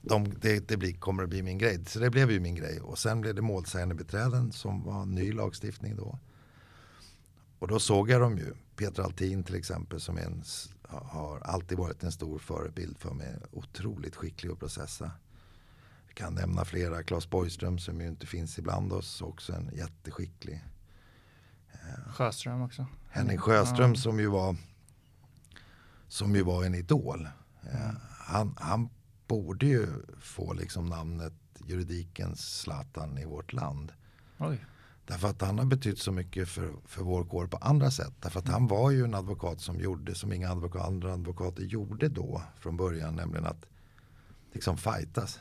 [0.00, 1.84] de, det, det blir, kommer att bli min grej.
[1.86, 2.80] Så det blev ju min grej.
[2.80, 6.18] Och sen blev det målsägande beträden som var ny lagstiftning då.
[7.58, 8.54] Och då såg jag dem ju.
[8.82, 10.42] Peter Altin till exempel som en,
[10.88, 13.36] har alltid varit en stor förebild för mig.
[13.52, 15.10] Otroligt skicklig att processa.
[16.06, 17.02] Jag kan nämna flera.
[17.02, 19.22] Claes Borgström som ju inte finns ibland oss.
[19.22, 20.64] Också en jätteskicklig.
[21.72, 22.86] Eh, Sjöström också.
[23.10, 24.00] Henning Sjöström ja.
[24.00, 24.56] som ju var
[26.08, 27.28] som ju var en idol.
[27.72, 27.96] Mm.
[28.10, 28.88] Han, han
[29.26, 29.88] borde ju
[30.20, 31.34] få liksom namnet
[31.66, 33.92] juridikens Zlatan i vårt land.
[34.38, 34.64] Oj.
[35.06, 38.12] Därför att han har betytt så mycket för, för vår kår på andra sätt.
[38.20, 42.08] Därför att han var ju en advokat som gjorde som inga advokat, andra advokater gjorde
[42.08, 43.16] då från början.
[43.16, 43.66] Nämligen att
[44.52, 45.40] liksom fightas.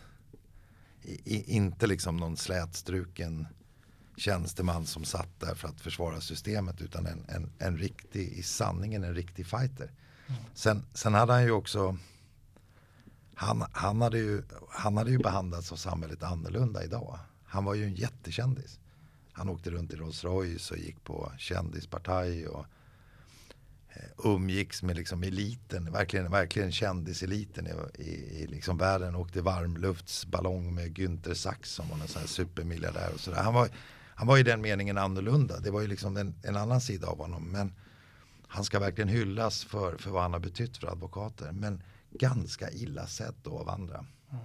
[1.01, 3.47] I, i, inte liksom någon slätstruken
[4.17, 6.81] tjänsteman som satt där för att försvara systemet.
[6.81, 9.91] Utan en, en, en riktig, i sanningen en riktig fighter.
[10.27, 10.41] Mm.
[10.53, 11.97] Sen, sen hade han ju också
[13.35, 17.19] han, han, hade ju, han hade ju behandlats av samhället annorlunda idag.
[17.43, 18.79] Han var ju en jättekändis.
[19.41, 22.65] Han åkte runt i Rolls Royce och gick på kändispartaj och
[23.89, 28.09] eh, umgicks med liksom eliten, verkligen, verkligen kändiseliten i, i,
[28.43, 29.15] i liksom världen.
[29.15, 33.41] Åkte varmluftsballong med Günther Sachs som var en sån här supermiljardär och sådär.
[33.43, 33.69] Han var,
[34.15, 35.59] han var i den meningen annorlunda.
[35.59, 37.51] Det var ju liksom en, en annan sida av honom.
[37.51, 37.73] Men
[38.47, 41.51] han ska verkligen hyllas för, för vad han har betytt för advokater.
[41.51, 44.05] Men ganska illa sett då av andra.
[44.31, 44.43] Mm.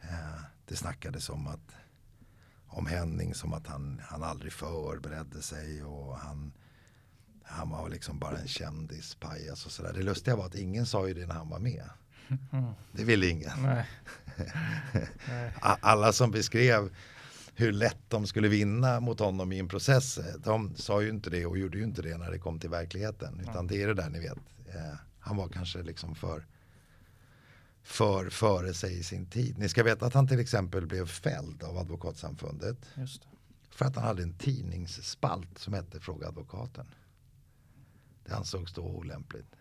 [0.00, 1.79] Eh, det snackades om att
[2.70, 6.52] om Henning som att han, han aldrig förberedde sig och han,
[7.42, 9.92] han var liksom bara en kändispajas och sådär.
[9.92, 11.90] Det lustiga var att ingen sa ju det när han var med.
[12.92, 13.62] Det ville ingen.
[13.62, 13.86] Nej.
[15.28, 15.52] Nej.
[15.60, 16.90] Alla som beskrev
[17.54, 20.18] hur lätt de skulle vinna mot honom i en process.
[20.44, 23.40] De sa ju inte det och gjorde ju inte det när det kom till verkligheten.
[23.40, 24.38] Utan det är det där ni vet.
[24.68, 26.46] Eh, han var kanske liksom för
[27.82, 29.58] för före sig i sin tid.
[29.58, 32.86] Ni ska veta att han till exempel blev fälld av advokatsamfundet.
[33.70, 36.86] För att han hade en tidningsspalt som hette Fråga advokaten.
[38.24, 39.56] Det ansågs då olämpligt.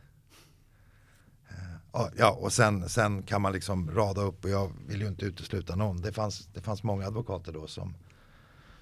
[1.49, 5.25] Eh, ja, och sen, sen kan man liksom rada upp och jag vill ju inte
[5.25, 6.01] utesluta någon.
[6.01, 7.95] Det fanns, det fanns många advokater då som,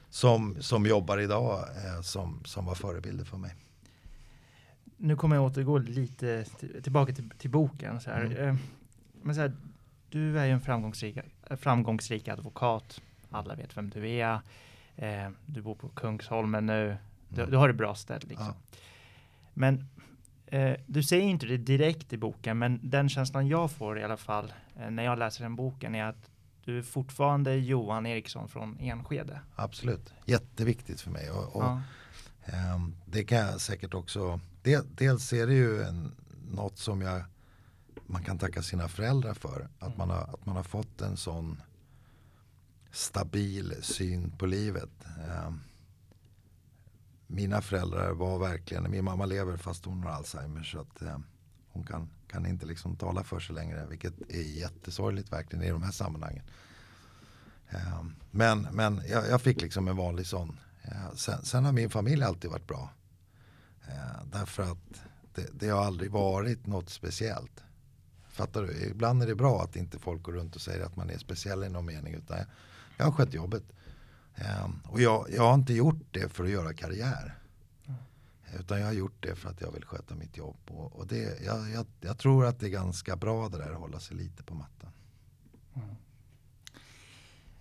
[0.10, 3.56] som, som jobbar idag eh, som, som var förebilder för mig.
[4.98, 6.46] Nu kommer jag återgå lite
[6.84, 8.02] tillbaka till, till boken.
[8.02, 8.26] Så här.
[8.26, 8.58] Mm.
[9.22, 9.56] Men så här,
[10.10, 11.18] du är ju en framgångsrik,
[11.50, 13.02] framgångsrik advokat.
[13.30, 14.40] Alla vet vem du är.
[14.96, 16.98] Eh, du bor på Kungsholmen nu.
[17.30, 17.52] Du, mm.
[17.52, 18.48] du har det bra ställt liksom.
[18.48, 18.80] Ja.
[19.54, 19.88] Men
[20.46, 24.18] eh, du säger inte det direkt i boken, men den känslan jag får i alla
[24.18, 26.30] fall eh, när jag läser den boken är att
[26.64, 29.42] du är fortfarande Johan Eriksson från Enskede.
[29.56, 31.32] Absolut, jätteviktigt för mig.
[31.32, 31.82] Och, och ja.
[32.46, 36.12] eh, det kan jag säkert också, del, dels är det ju en,
[36.52, 37.22] något som jag
[38.06, 39.70] man kan tacka sina föräldrar för.
[39.80, 39.98] Att, mm.
[39.98, 41.62] man, har, att man har fått en sån
[42.92, 45.06] stabil syn på livet.
[45.28, 45.52] Eh,
[47.28, 51.18] mina föräldrar var verkligen, min mamma lever fast hon har Alzheimer så att eh,
[51.70, 53.86] hon kan, kan inte liksom tala för sig längre.
[53.86, 56.44] Vilket är jättesorgligt verkligen i de här sammanhangen.
[57.70, 60.60] Eh, men men jag, jag, fick liksom en vanlig sån.
[60.82, 62.90] Eh, sen, sen, har min familj alltid varit bra.
[64.32, 65.02] Därför att
[65.36, 67.64] det, det har aldrig varit något speciellt.
[68.38, 68.86] Fattar du?
[68.92, 71.64] Ibland är det bra att inte folk går runt och säger att man är speciell
[71.64, 72.14] i någon mening.
[72.14, 72.38] Utan
[72.98, 73.64] jag, har skött jobbet.
[74.66, 77.36] Um, och jag, jag har inte gjort det för att göra karriär.
[77.88, 78.00] Mm.
[78.60, 80.58] Utan jag har gjort det för att jag vill sköta mitt jobb.
[80.68, 83.80] Och, och det, jag, jag, jag, tror att det är ganska bra det där att
[83.80, 84.92] hålla sig lite på mattan.
[85.76, 85.96] Mm.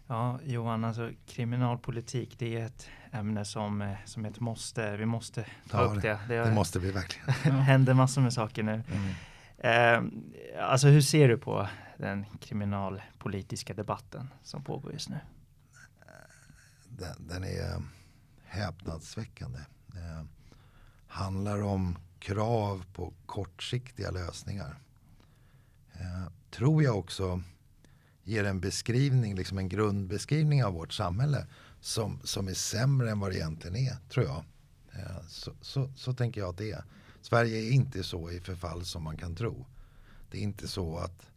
[0.06, 4.96] Ja, Johan, alltså kriminalpolitik det är ett ämne som, eh, som ett måste.
[4.96, 6.18] Vi måste ta ja, upp det.
[6.28, 7.26] Det, det måste vi verkligen.
[7.44, 8.72] Det händer massor med saker nu.
[8.72, 9.14] Mm.
[9.58, 10.02] Eh,
[10.60, 15.18] alltså hur ser du på den kriminalpolitiska debatten som pågår just nu?
[16.88, 17.80] Den, den är eh,
[18.44, 19.58] häpnadsväckande.
[19.86, 20.26] Det
[21.06, 24.78] handlar om krav på kortsiktiga lösningar.
[25.92, 27.42] Eh, tror jag också
[28.24, 31.46] ger en beskrivning, liksom en grundbeskrivning av vårt samhälle
[31.80, 34.44] som, som är sämre än vad det egentligen är, tror jag.
[34.92, 36.84] Eh, så, så, så tänker jag att det är.
[37.28, 39.66] Sverige är inte så i förfall som man kan tro.
[40.30, 41.30] Det är inte så att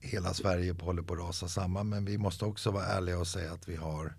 [0.00, 1.88] hela Sverige håller på att rasa samman.
[1.88, 4.14] Men vi måste också vara ärliga och säga att vi har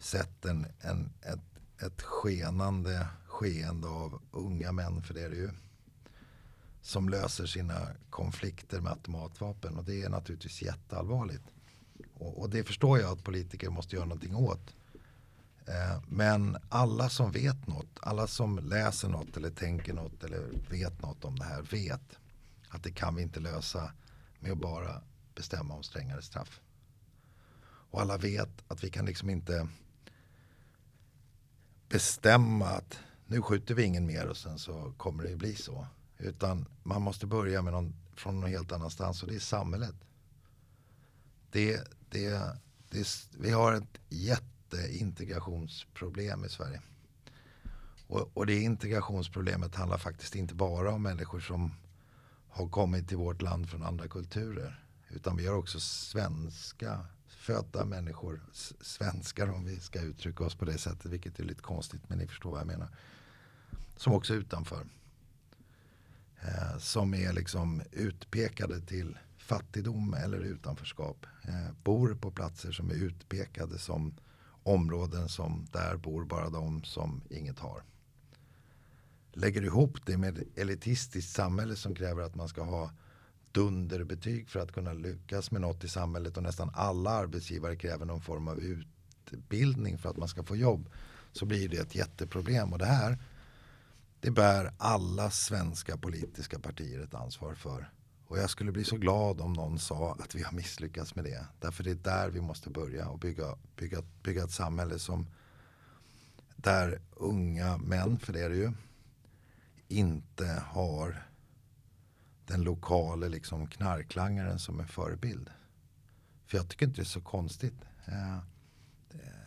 [0.00, 5.50] sett en, en, ett, ett skenande skeende av unga män, för det är det ju,
[6.82, 9.76] som löser sina konflikter med automatvapen.
[9.76, 11.44] Och det är naturligtvis jätteallvarligt.
[12.14, 14.74] Och, och det förstår jag att politiker måste göra någonting åt.
[15.68, 21.02] Eh, men alla som vet något, alla som läser något eller tänker något eller vet
[21.02, 22.18] något om det här vet
[22.68, 23.92] att det kan vi inte lösa
[24.40, 25.02] med att bara
[25.34, 26.60] bestämma om strängare straff.
[27.90, 29.68] Och alla vet att vi kan liksom inte
[31.88, 35.86] bestämma att nu skjuter vi ingen mer och sen så kommer det ju bli så.
[36.18, 39.94] Utan man måste börja med någon, från någon helt annanstans och det är samhället.
[41.50, 42.56] Det, det,
[42.90, 46.82] det, vi har ett jätte jätteintegrationsproblem i Sverige.
[48.06, 51.72] Och, och det integrationsproblemet handlar faktiskt inte bara om människor som
[52.48, 54.84] har kommit till vårt land från andra kulturer.
[55.08, 58.40] Utan vi har också svenska födda människor,
[58.80, 62.26] svenskar om vi ska uttrycka oss på det sättet, vilket är lite konstigt men ni
[62.26, 62.88] förstår vad jag menar.
[63.96, 64.86] Som också är utanför.
[66.40, 71.26] Eh, som är liksom utpekade till fattigdom eller utanförskap.
[71.42, 74.14] Eh, bor på platser som är utpekade som
[74.68, 77.82] områden som där bor bara de som inget har.
[79.32, 82.90] Lägger ihop det med ett elitistiskt samhälle som kräver att man ska ha
[83.52, 88.20] dunderbetyg för att kunna lyckas med något i samhället och nästan alla arbetsgivare kräver någon
[88.20, 90.90] form av utbildning för att man ska få jobb
[91.32, 93.18] så blir det ett jätteproblem och det här
[94.20, 97.90] det bär alla svenska politiska partier ett ansvar för.
[98.28, 101.46] Och jag skulle bli så glad om någon sa att vi har misslyckats med det.
[101.60, 105.26] Därför det är där vi måste börja och bygga, bygga, bygga ett samhälle som
[106.56, 108.72] där unga män, för det är det ju,
[109.88, 111.26] inte har
[112.46, 115.50] den lokala liksom knarklangaren som en förebild.
[116.46, 117.80] För jag tycker inte det är så konstigt.
[118.04, 118.38] Eh, eh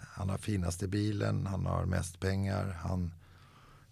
[0.07, 3.11] han har finaste bilen, han har mest pengar, han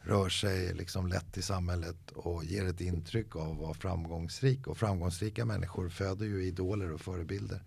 [0.10, 4.68] rör sig liksom lätt i samhället och ger ett intryck av att vara framgångsrik.
[4.68, 7.64] Och framgångsrika människor föder ju idoler och förebilder.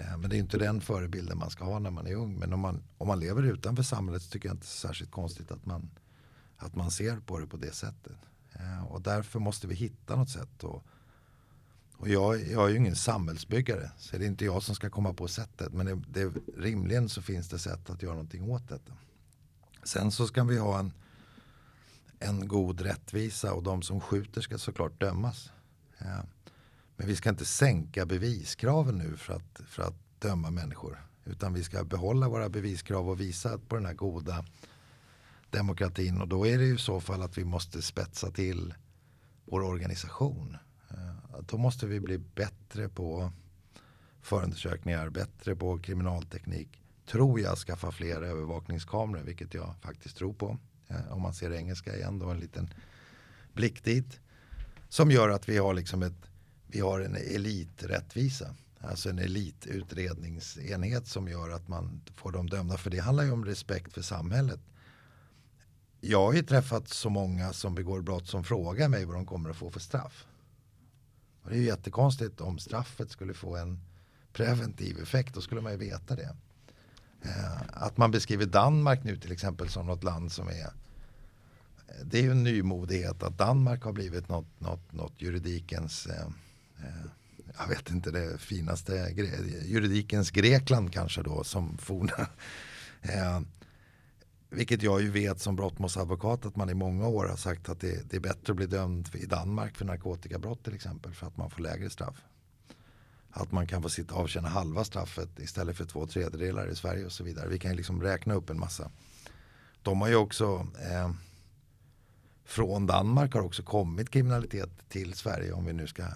[0.00, 2.38] Eh, men det är inte den förebilden man ska ha när man är ung.
[2.38, 5.10] Men om man, om man lever utanför samhället så tycker jag inte det är särskilt
[5.10, 5.90] konstigt att man,
[6.56, 8.18] att man ser på det på det sättet.
[8.52, 10.64] Eh, och därför måste vi hitta något sätt.
[10.64, 10.82] Och,
[11.92, 15.12] och jag, jag är ju ingen samhällsbyggare så det är inte jag som ska komma
[15.14, 15.72] på sättet.
[15.72, 18.92] Men det, det, rimligen så finns det sätt att göra någonting åt detta.
[19.84, 20.92] Sen så ska vi ha en
[22.18, 25.52] en god rättvisa och de som skjuter ska såklart dömas.
[25.98, 26.24] Ja.
[26.96, 31.06] Men vi ska inte sänka beviskraven nu för att, för att döma människor.
[31.24, 34.44] Utan vi ska behålla våra beviskrav och visa på den här goda
[35.50, 36.20] demokratin.
[36.20, 38.74] Och då är det ju i så fall att vi måste spetsa till
[39.44, 40.56] vår organisation.
[40.90, 43.32] Eh, då måste vi bli bättre på
[44.20, 46.82] förundersökningar, bättre på kriminalteknik.
[47.06, 50.58] Tror jag skaffa fler övervakningskameror, vilket jag faktiskt tror på.
[50.88, 52.74] Eh, om man ser engelska igen då en liten
[53.52, 54.20] blick dit.
[54.88, 56.30] Som gör att vi har liksom ett,
[56.66, 58.54] vi har en eliträttvisa.
[58.80, 62.76] Alltså en elitutredningsenhet som gör att man får dem dömda.
[62.76, 64.60] För det handlar ju om respekt för samhället.
[66.00, 69.50] Jag har ju träffat så många som begår brott som frågar mig vad de kommer
[69.50, 70.26] att få för straff.
[71.42, 73.80] Och det är ju jättekonstigt om straffet skulle få en
[74.32, 75.34] preventiv effekt.
[75.34, 76.36] Då skulle man ju veta det.
[77.22, 82.18] Eh, att man beskriver Danmark nu till exempel som något land som är eh, det
[82.18, 86.26] är ju en nymodighet att Danmark har blivit något, något, något juridikens eh,
[86.84, 87.06] eh
[87.58, 89.12] jag vet inte det finaste
[89.64, 92.12] juridikens Grekland kanske då som forna
[93.02, 93.40] eh,
[94.50, 98.10] vilket jag ju vet som brottmålsadvokat att man i många år har sagt att det,
[98.10, 101.50] det, är bättre att bli dömd i Danmark för narkotikabrott till exempel för att man
[101.50, 102.24] får lägre straff
[103.36, 107.04] att man kan få sitta och avtjäna halva straffet istället för två tredjedelar i Sverige
[107.04, 107.48] och så vidare.
[107.48, 108.90] Vi kan ju liksom räkna upp en massa.
[109.82, 111.10] De har ju också eh,
[112.44, 116.10] från Danmark har också kommit kriminalitet till Sverige om vi nu ska eh,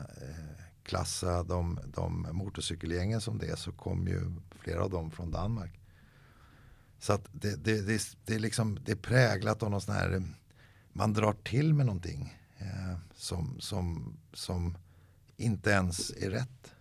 [0.82, 5.80] klassa de, de motorcykelgängen som det så kom ju flera av dem från Danmark.
[6.98, 10.22] Så att det, det, det, det, är liksom, det är präglat av någon sån här,
[10.92, 14.76] man drar till med någonting eh, som, som, som
[15.36, 16.74] inte ens är rätt.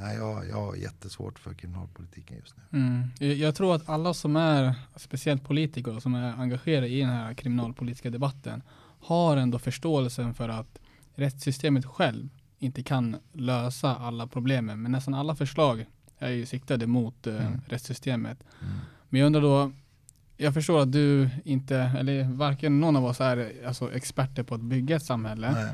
[0.00, 2.78] Nej, jag, jag har jättesvårt för kriminalpolitiken just nu.
[2.78, 3.38] Mm.
[3.38, 8.10] Jag tror att alla som är, speciellt politiker, som är engagerade i den här kriminalpolitiska
[8.10, 8.62] debatten,
[9.00, 10.78] har ändå förståelsen för att
[11.14, 12.28] rättssystemet själv
[12.58, 14.82] inte kan lösa alla problemen.
[14.82, 15.86] Men nästan alla förslag
[16.18, 17.60] är ju siktade mot eh, mm.
[17.66, 18.44] rättssystemet.
[18.60, 18.74] Mm.
[19.08, 19.72] Men jag undrar då,
[20.36, 24.60] jag förstår att du inte, eller varken någon av oss är alltså experter på att
[24.60, 25.52] bygga ett samhälle.
[25.52, 25.72] Nej.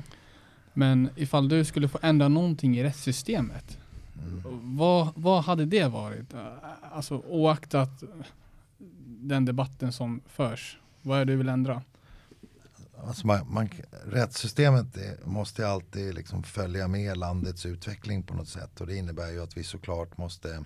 [0.72, 3.79] Men ifall du skulle få ändra någonting i rättssystemet,
[4.62, 6.34] vad, vad hade det varit?
[6.92, 8.02] Alltså oaktat
[9.06, 10.78] den debatten som förs.
[11.02, 11.82] Vad är det du vill ändra?
[13.06, 13.68] Alltså man, man,
[14.04, 14.86] rättssystemet
[15.24, 18.80] måste alltid liksom följa med landets utveckling på något sätt.
[18.80, 20.64] Och det innebär ju att vi såklart måste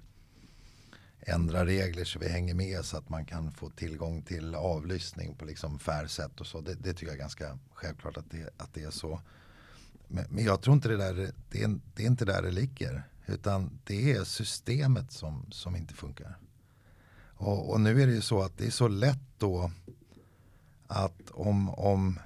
[1.20, 5.44] ändra regler så vi hänger med så att man kan få tillgång till avlyssning på
[5.44, 6.60] liksom fair sätt och så.
[6.60, 9.20] Det, det tycker jag är ganska självklart att det, att det är så.
[10.08, 13.02] Men, men jag tror inte det där, det är, det är inte där det ligger.
[13.28, 16.38] Utan det är systemet som, som inte funkar.
[17.20, 19.70] Och, och, nu är det ju så att det är så lätt då
[20.86, 22.18] att om, om,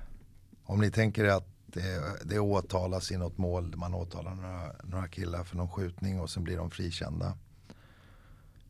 [0.64, 5.44] om ni tänker att det, det åtalas i något mål, man åtalar några, några killar
[5.44, 7.38] för någon skjutning och sen blir de frikända.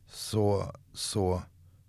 [0.07, 1.43] Så, så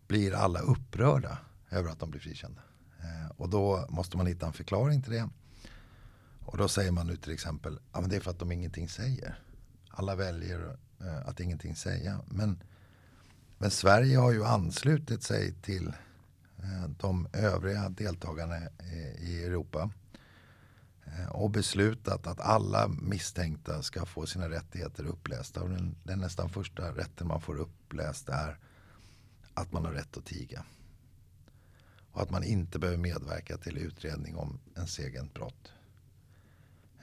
[0.07, 1.39] blir alla upprörda
[1.71, 2.63] över att de blir frikända.
[2.99, 5.29] Eh, och då måste man hitta en förklaring till det.
[6.45, 8.89] Och då säger man nu till exempel, ja men det är för att de ingenting
[8.89, 9.44] säger
[9.97, 12.21] alla väljer eh, att ingenting säga.
[12.27, 12.63] Men,
[13.59, 15.87] men Sverige har ju anslutit sig till
[16.59, 19.91] eh, de övriga deltagarna eh, i Europa
[21.05, 25.63] eh, och beslutat att alla misstänkta ska få sina rättigheter upplästa.
[25.63, 28.59] Och den, den nästan första rätten man får uppläst är
[29.55, 30.65] att man har rätt att tiga.
[32.13, 35.74] Och att man inte behöver medverka till utredning om ens eget brott.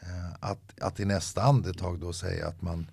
[0.02, 2.88] Eh, att, att i nästa andetag då säga att man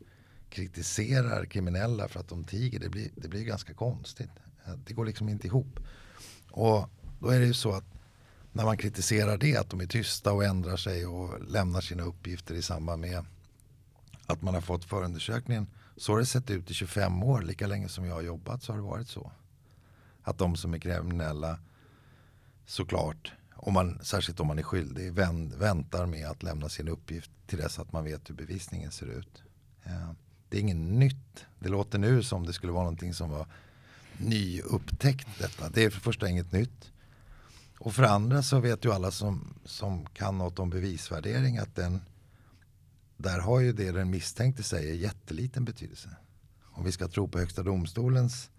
[0.50, 4.30] kritiserar kriminella för att de tiger, det blir, det blir ganska konstigt.
[4.66, 5.80] Eh, det går liksom inte ihop.
[6.50, 6.88] Och
[7.20, 7.84] då är det ju så att
[8.52, 12.54] när man kritiserar det, att de är tysta och ändrar sig och lämnar sina uppgifter
[12.54, 13.24] i samband med
[14.26, 15.66] att man har fått förundersökningen.
[15.96, 18.72] Så har det sett ut i 25 år, lika länge som jag har jobbat så
[18.72, 19.32] har det varit så.
[20.22, 21.59] Att de som är kriminella
[22.66, 27.59] såklart, om man, särskilt om man är skyldig, väntar med att lämna sin uppgift till
[27.59, 29.42] dess att man vet hur bevisningen ser ut.
[29.84, 30.11] Eh,
[30.48, 31.46] det är inget nytt.
[31.59, 33.46] Det låter nu som det skulle vara någonting som var
[34.18, 35.68] nyupptäckt detta.
[35.68, 36.92] Det är för första inget nytt.
[37.78, 42.00] Och för andra så vet ju alla som, som kan något om bevisvärdering att den
[43.16, 46.09] där har ju det den misstänkte säger jätteliten betydelse.
[46.62, 48.50] Om vi ska tro på Högsta domstolens,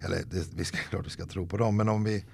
[0.00, 2.24] eller det, vi ska klart vi ska tro på dem, men om vi,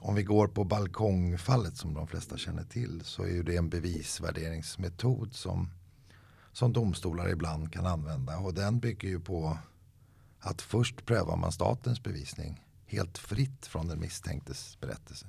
[0.00, 3.68] om vi går på balkongfallet som de flesta känner till så är ju det en
[3.68, 5.70] bevisvärderingsmetod som,
[6.52, 8.38] som domstolar ibland kan använda.
[8.38, 9.58] Och den bygger ju på
[10.40, 15.26] att först prövar man statens bevisning helt fritt från den misstänktes berättelse.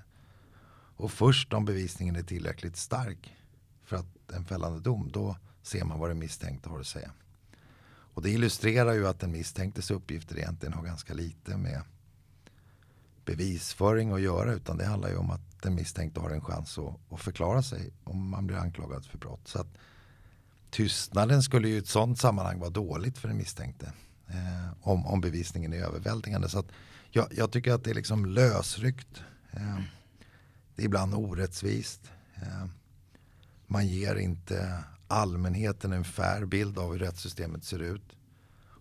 [0.95, 3.35] Och först om bevisningen är tillräckligt stark
[3.83, 7.11] för att en fällande dom, då ser man vad den misstänkte har att säga.
[7.85, 11.81] Och det illustrerar ju att den misstänktes uppgifter egentligen har ganska lite med
[13.25, 17.13] bevisföring att göra utan det handlar ju om att den misstänkte har en chans att,
[17.13, 19.47] att förklara sig om man blir anklagad för brott.
[19.47, 19.67] Så att
[20.69, 23.93] Tystnaden skulle ju i ett sådant sammanhang vara dåligt för den misstänkte
[24.27, 26.49] eh, om, om bevisningen är överväldigande.
[26.49, 26.67] Så att
[27.09, 29.21] jag, jag tycker att det är liksom lösryckt.
[29.51, 29.79] Eh,
[30.75, 32.11] det är ibland orättvist.
[32.35, 32.65] Eh,
[33.67, 38.17] man ger inte allmänheten en fair bild av hur rättssystemet ser ut.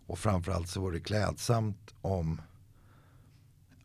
[0.06, 2.40] Och framförallt så vore det klädsamt om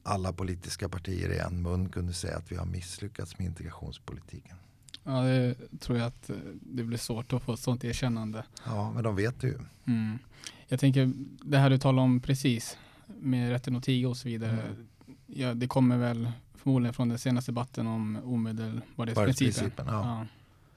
[0.07, 4.55] alla politiska partier i en mun kunde säga att vi har misslyckats med integrationspolitiken.
[5.03, 6.29] Ja, det tror jag att
[6.61, 8.43] det blir svårt att få ett sånt erkännande.
[8.65, 9.59] Ja, men de vet det ju.
[9.85, 10.19] Mm.
[10.67, 12.77] Jag tänker, det här du talade om precis,
[13.19, 14.51] med rätten att tiga och så vidare.
[14.51, 14.87] Mm.
[15.25, 19.85] Ja, det kommer väl förmodligen från den senaste debatten om omedelbarhetsprincipen.
[19.87, 19.93] Ja.
[19.93, 20.25] ja.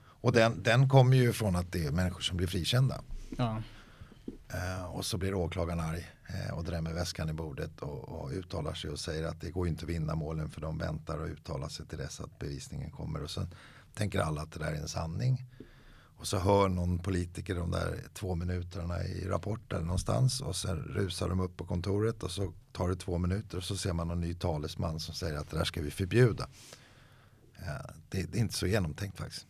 [0.03, 3.01] Och den, den kommer ju från att det är människor som blir frikända.
[3.39, 3.63] Ja.
[4.55, 8.75] Eh, och så blir åklagaren arg eh, och drämmer väskan i bordet och, och, uttalar
[8.75, 11.69] sig och säger att det går inte att vinna målen för de väntar och uttalar
[11.69, 13.23] sig till dess att bevisningen kommer.
[13.23, 13.47] Och så
[13.95, 15.47] tänker alla att det där är en sanning.
[16.17, 21.29] Och så hör någon politiker de där två minuterna i rapporten någonstans och sen rusar
[21.29, 24.21] de upp på kontoret och så tar det två minuter och så ser man någon
[24.21, 26.49] ny talesman som säger att det där ska vi förbjuda.
[27.59, 29.47] Eh, det, det är inte så genomtänkt faktiskt.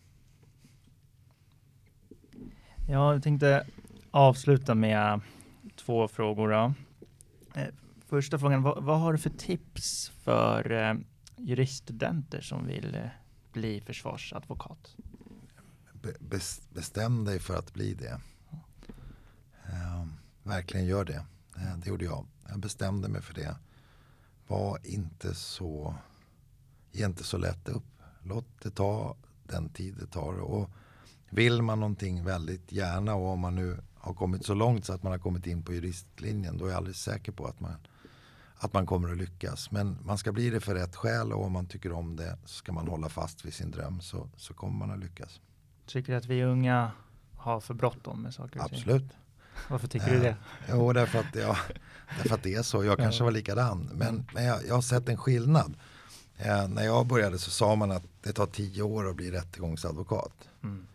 [2.88, 3.66] Ja, jag tänkte
[4.10, 5.20] avsluta med
[5.76, 6.48] två frågor.
[6.48, 6.74] Då.
[7.60, 7.68] Eh,
[8.06, 10.94] första frågan, vad, vad, har du för tips för eh,
[11.36, 13.02] juriststudenter som vill eh,
[13.52, 14.96] bli försvarsadvokat?
[16.20, 16.38] Be,
[16.70, 18.20] bestäm dig för att bli det.
[19.68, 20.06] Eh,
[20.42, 21.24] verkligen gör det.
[21.56, 22.26] Eh, det gjorde jag.
[22.48, 23.56] Jag bestämde mig för det.
[24.46, 25.94] Var inte så,
[26.92, 28.02] ge inte så lätt upp.
[28.22, 30.40] Låt det ta den tid det tar.
[30.40, 30.70] Och
[31.30, 35.02] vill man någonting väldigt gärna och om man nu har kommit så långt så att
[35.02, 37.72] man har kommit in på juristlinjen då är jag alldeles säker på att man,
[38.56, 39.70] att man kommer att lyckas.
[39.70, 42.54] Men man ska bli det för rätt skäl och om man tycker om det så
[42.54, 45.40] ska man hålla fast vid sin dröm så, så kommer man att lyckas.
[45.86, 46.90] Tycker du att vi unga
[47.36, 48.60] har för bråttom med saker?
[48.60, 49.12] Absolut.
[49.68, 50.36] Varför tycker du det?
[50.68, 51.56] Jo, därför att, ja,
[52.18, 52.84] därför att det är så.
[52.84, 53.90] Jag kanske var likadan.
[53.94, 55.76] Men, men jag, jag har sett en skillnad.
[56.36, 60.48] Eh, när jag började så sa man att det tar tio år att bli rättegångsadvokat.
[60.62, 60.86] Mm.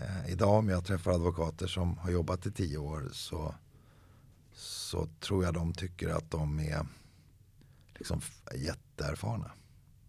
[0.00, 3.54] Eh, idag om jag träffar advokater som har jobbat i tio år så,
[4.52, 6.86] så tror jag de tycker att de är
[7.94, 8.20] liksom
[8.54, 9.52] jätteerfarna.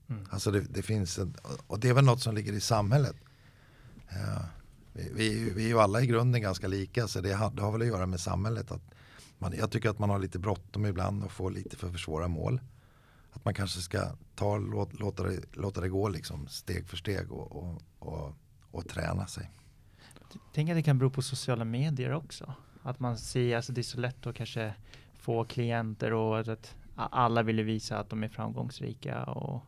[0.10, 0.26] Mm.
[0.30, 1.36] Alltså det, det, finns en,
[1.68, 3.16] och det är väl något som ligger i samhället.
[4.10, 4.46] Eh,
[4.94, 7.72] vi, vi, vi, är ju alla i grunden ganska lika så det har, det har
[7.72, 8.72] väl att göra med samhället.
[8.72, 8.84] Att
[9.38, 12.28] man, jag tycker att man har lite bråttom ibland och får lite för, för svåra
[12.28, 12.62] mål.
[13.32, 17.32] Att man kanske ska ta, låt, låta, det, låta det gå liksom steg för steg
[17.32, 18.34] och, och, och,
[18.72, 19.52] och träna sig.
[20.54, 22.54] Tänk att det kan bero på sociala medier också.
[22.84, 24.74] Att man ser, alltså det är så lätt att kanske
[25.20, 29.24] få klienter och att alla vill visa att de är framgångsrika.
[29.24, 29.64] Och...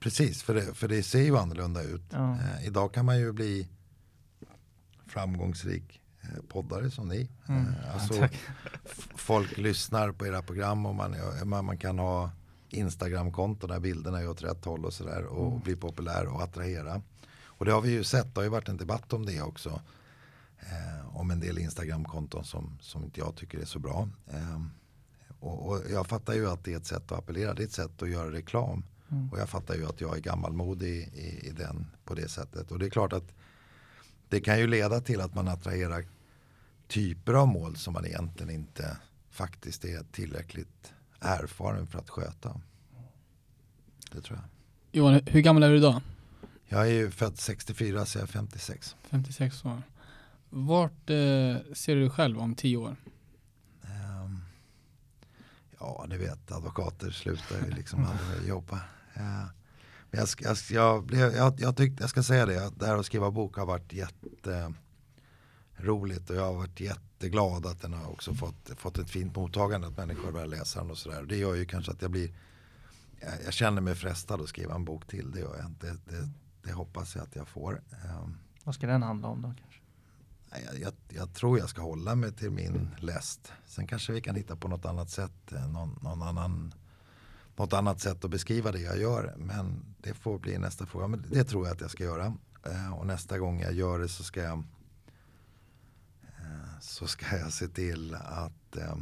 [0.00, 2.02] Precis, för det, för det ser ju annorlunda ut.
[2.10, 2.32] Ja.
[2.34, 3.68] Eh, idag kan man ju bli
[5.06, 7.28] framgångsrik eh, poddare som ni.
[7.48, 7.66] Mm.
[7.68, 8.24] Eh, Alltså,
[8.84, 12.30] f- folk lyssnar på era program och man, man, man kan ha
[12.68, 15.60] Instagram-konton där bilderna är åt rätt håll och sådär och Mm.
[15.60, 17.02] bli populär och attrahera.
[17.58, 19.80] Och det har vi ju sett, det har ju varit en debatt om det också.
[20.60, 24.08] Eh, om en del Instagram-konton som, som inte jag tycker är så bra.
[24.26, 24.62] Eh,
[25.40, 27.72] och, och jag fattar ju att det är ett sätt att appellera, det är ett
[27.72, 28.84] sätt att göra reklam.
[29.10, 29.32] Mm.
[29.32, 32.70] Och jag fattar ju att jag är gammalmodig i, i den på det sättet.
[32.70, 33.32] Och det är klart att
[34.28, 36.04] det kan ju leda till att man attraherar
[36.88, 38.96] typer av mål som man egentligen inte
[39.30, 42.60] faktiskt är tillräckligt erfaren för att sköta.
[44.12, 44.48] Det tror jag.
[44.92, 46.00] Johan, hur gammal är du idag?
[46.68, 48.96] Jag är ju född 64 så jag är 56.
[49.10, 49.82] 56 år.
[50.50, 52.96] Vart eh, ser du dig själv om 10 år?
[53.82, 54.40] Ehm,
[55.78, 58.80] ja, ni vet, advokater slutar ju liksom aldrig jobba.
[59.14, 59.44] Eh,
[60.10, 60.28] men jag,
[60.70, 63.56] jag, jag, jag, jag, tyckte, jag ska säga det, att det här att skriva bok
[63.56, 64.70] har varit jätteroligt
[66.30, 69.96] och jag har varit jätteglad att den har också fått, fått ett fint mottagande, att
[69.96, 71.22] människor börjar läsa den och sådär.
[71.22, 72.30] Det gör ju kanske att jag blir,
[73.20, 75.86] jag, jag känner mig frestad att skriva en bok till, det gör jag inte.
[75.86, 76.28] Det,
[76.66, 77.82] det, hoppas jag att jag får.
[78.04, 79.80] Ehm, Vad ska den handla om då kanske?
[80.66, 83.52] Jag, jag, jag tror jag ska hålla mig till min läst.
[83.66, 85.52] Sen kanske vi kan hitta på något annat sätt.
[85.52, 86.74] eh, Någon, någon annan,
[87.56, 89.34] något annat sätt att beskriva det jag gör.
[89.38, 91.06] Men det får bli nästa fråga.
[91.06, 92.34] Men det tror jag att jag ska göra.
[92.66, 94.58] Eh, Och nästa gång jag gör det så ska jag
[96.22, 98.96] eh, så ska jag se till att eh,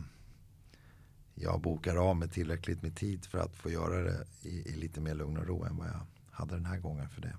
[1.34, 5.00] jag bokar av mig tillräckligt med tid för att få göra det i, i lite
[5.00, 6.00] mer lugn och ro än vad jag
[6.30, 7.36] hade den här gången för det.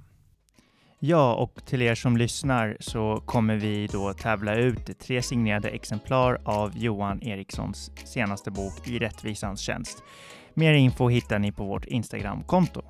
[0.99, 6.41] Ja, och till er som lyssnar så kommer vi då tävla ut tre signerade exemplar
[6.45, 10.03] av Johan Erikssons senaste bok I rättvisans tjänst.
[10.53, 12.81] Mer info hittar ni på vårt Instagramkonto.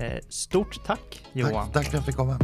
[0.00, 1.52] Eh, Stort tack Johan!
[1.52, 2.38] Tack, tack för att jag fick komma.